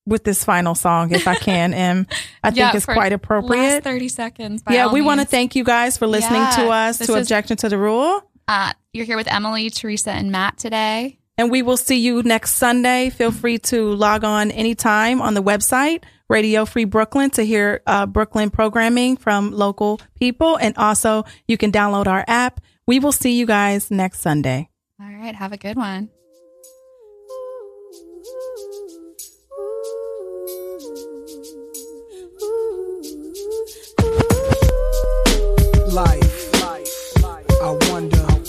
[0.06, 2.06] with this final song, if I can, and
[2.42, 3.84] I think Yeah, it's for quite appropriate.
[3.84, 4.62] thirty seconds.
[4.68, 7.56] Yeah, we want to thank you guys for listening Yeah, to us to is- Objection
[7.58, 8.22] to the Rule.
[8.46, 12.54] Uh, you're here with Emily, Teresa, and Matt today and we will see you next
[12.54, 13.10] Sunday.
[13.10, 18.06] Feel free to log on anytime on the website, Radio Free Brooklyn, to hear uh,
[18.06, 20.56] Brooklyn programming from local people.
[20.56, 22.60] And also, you can download our app.
[22.86, 24.68] We will see you guys next Sunday.
[25.00, 25.34] All right.
[25.34, 26.10] Have a good one.
[35.92, 36.33] Life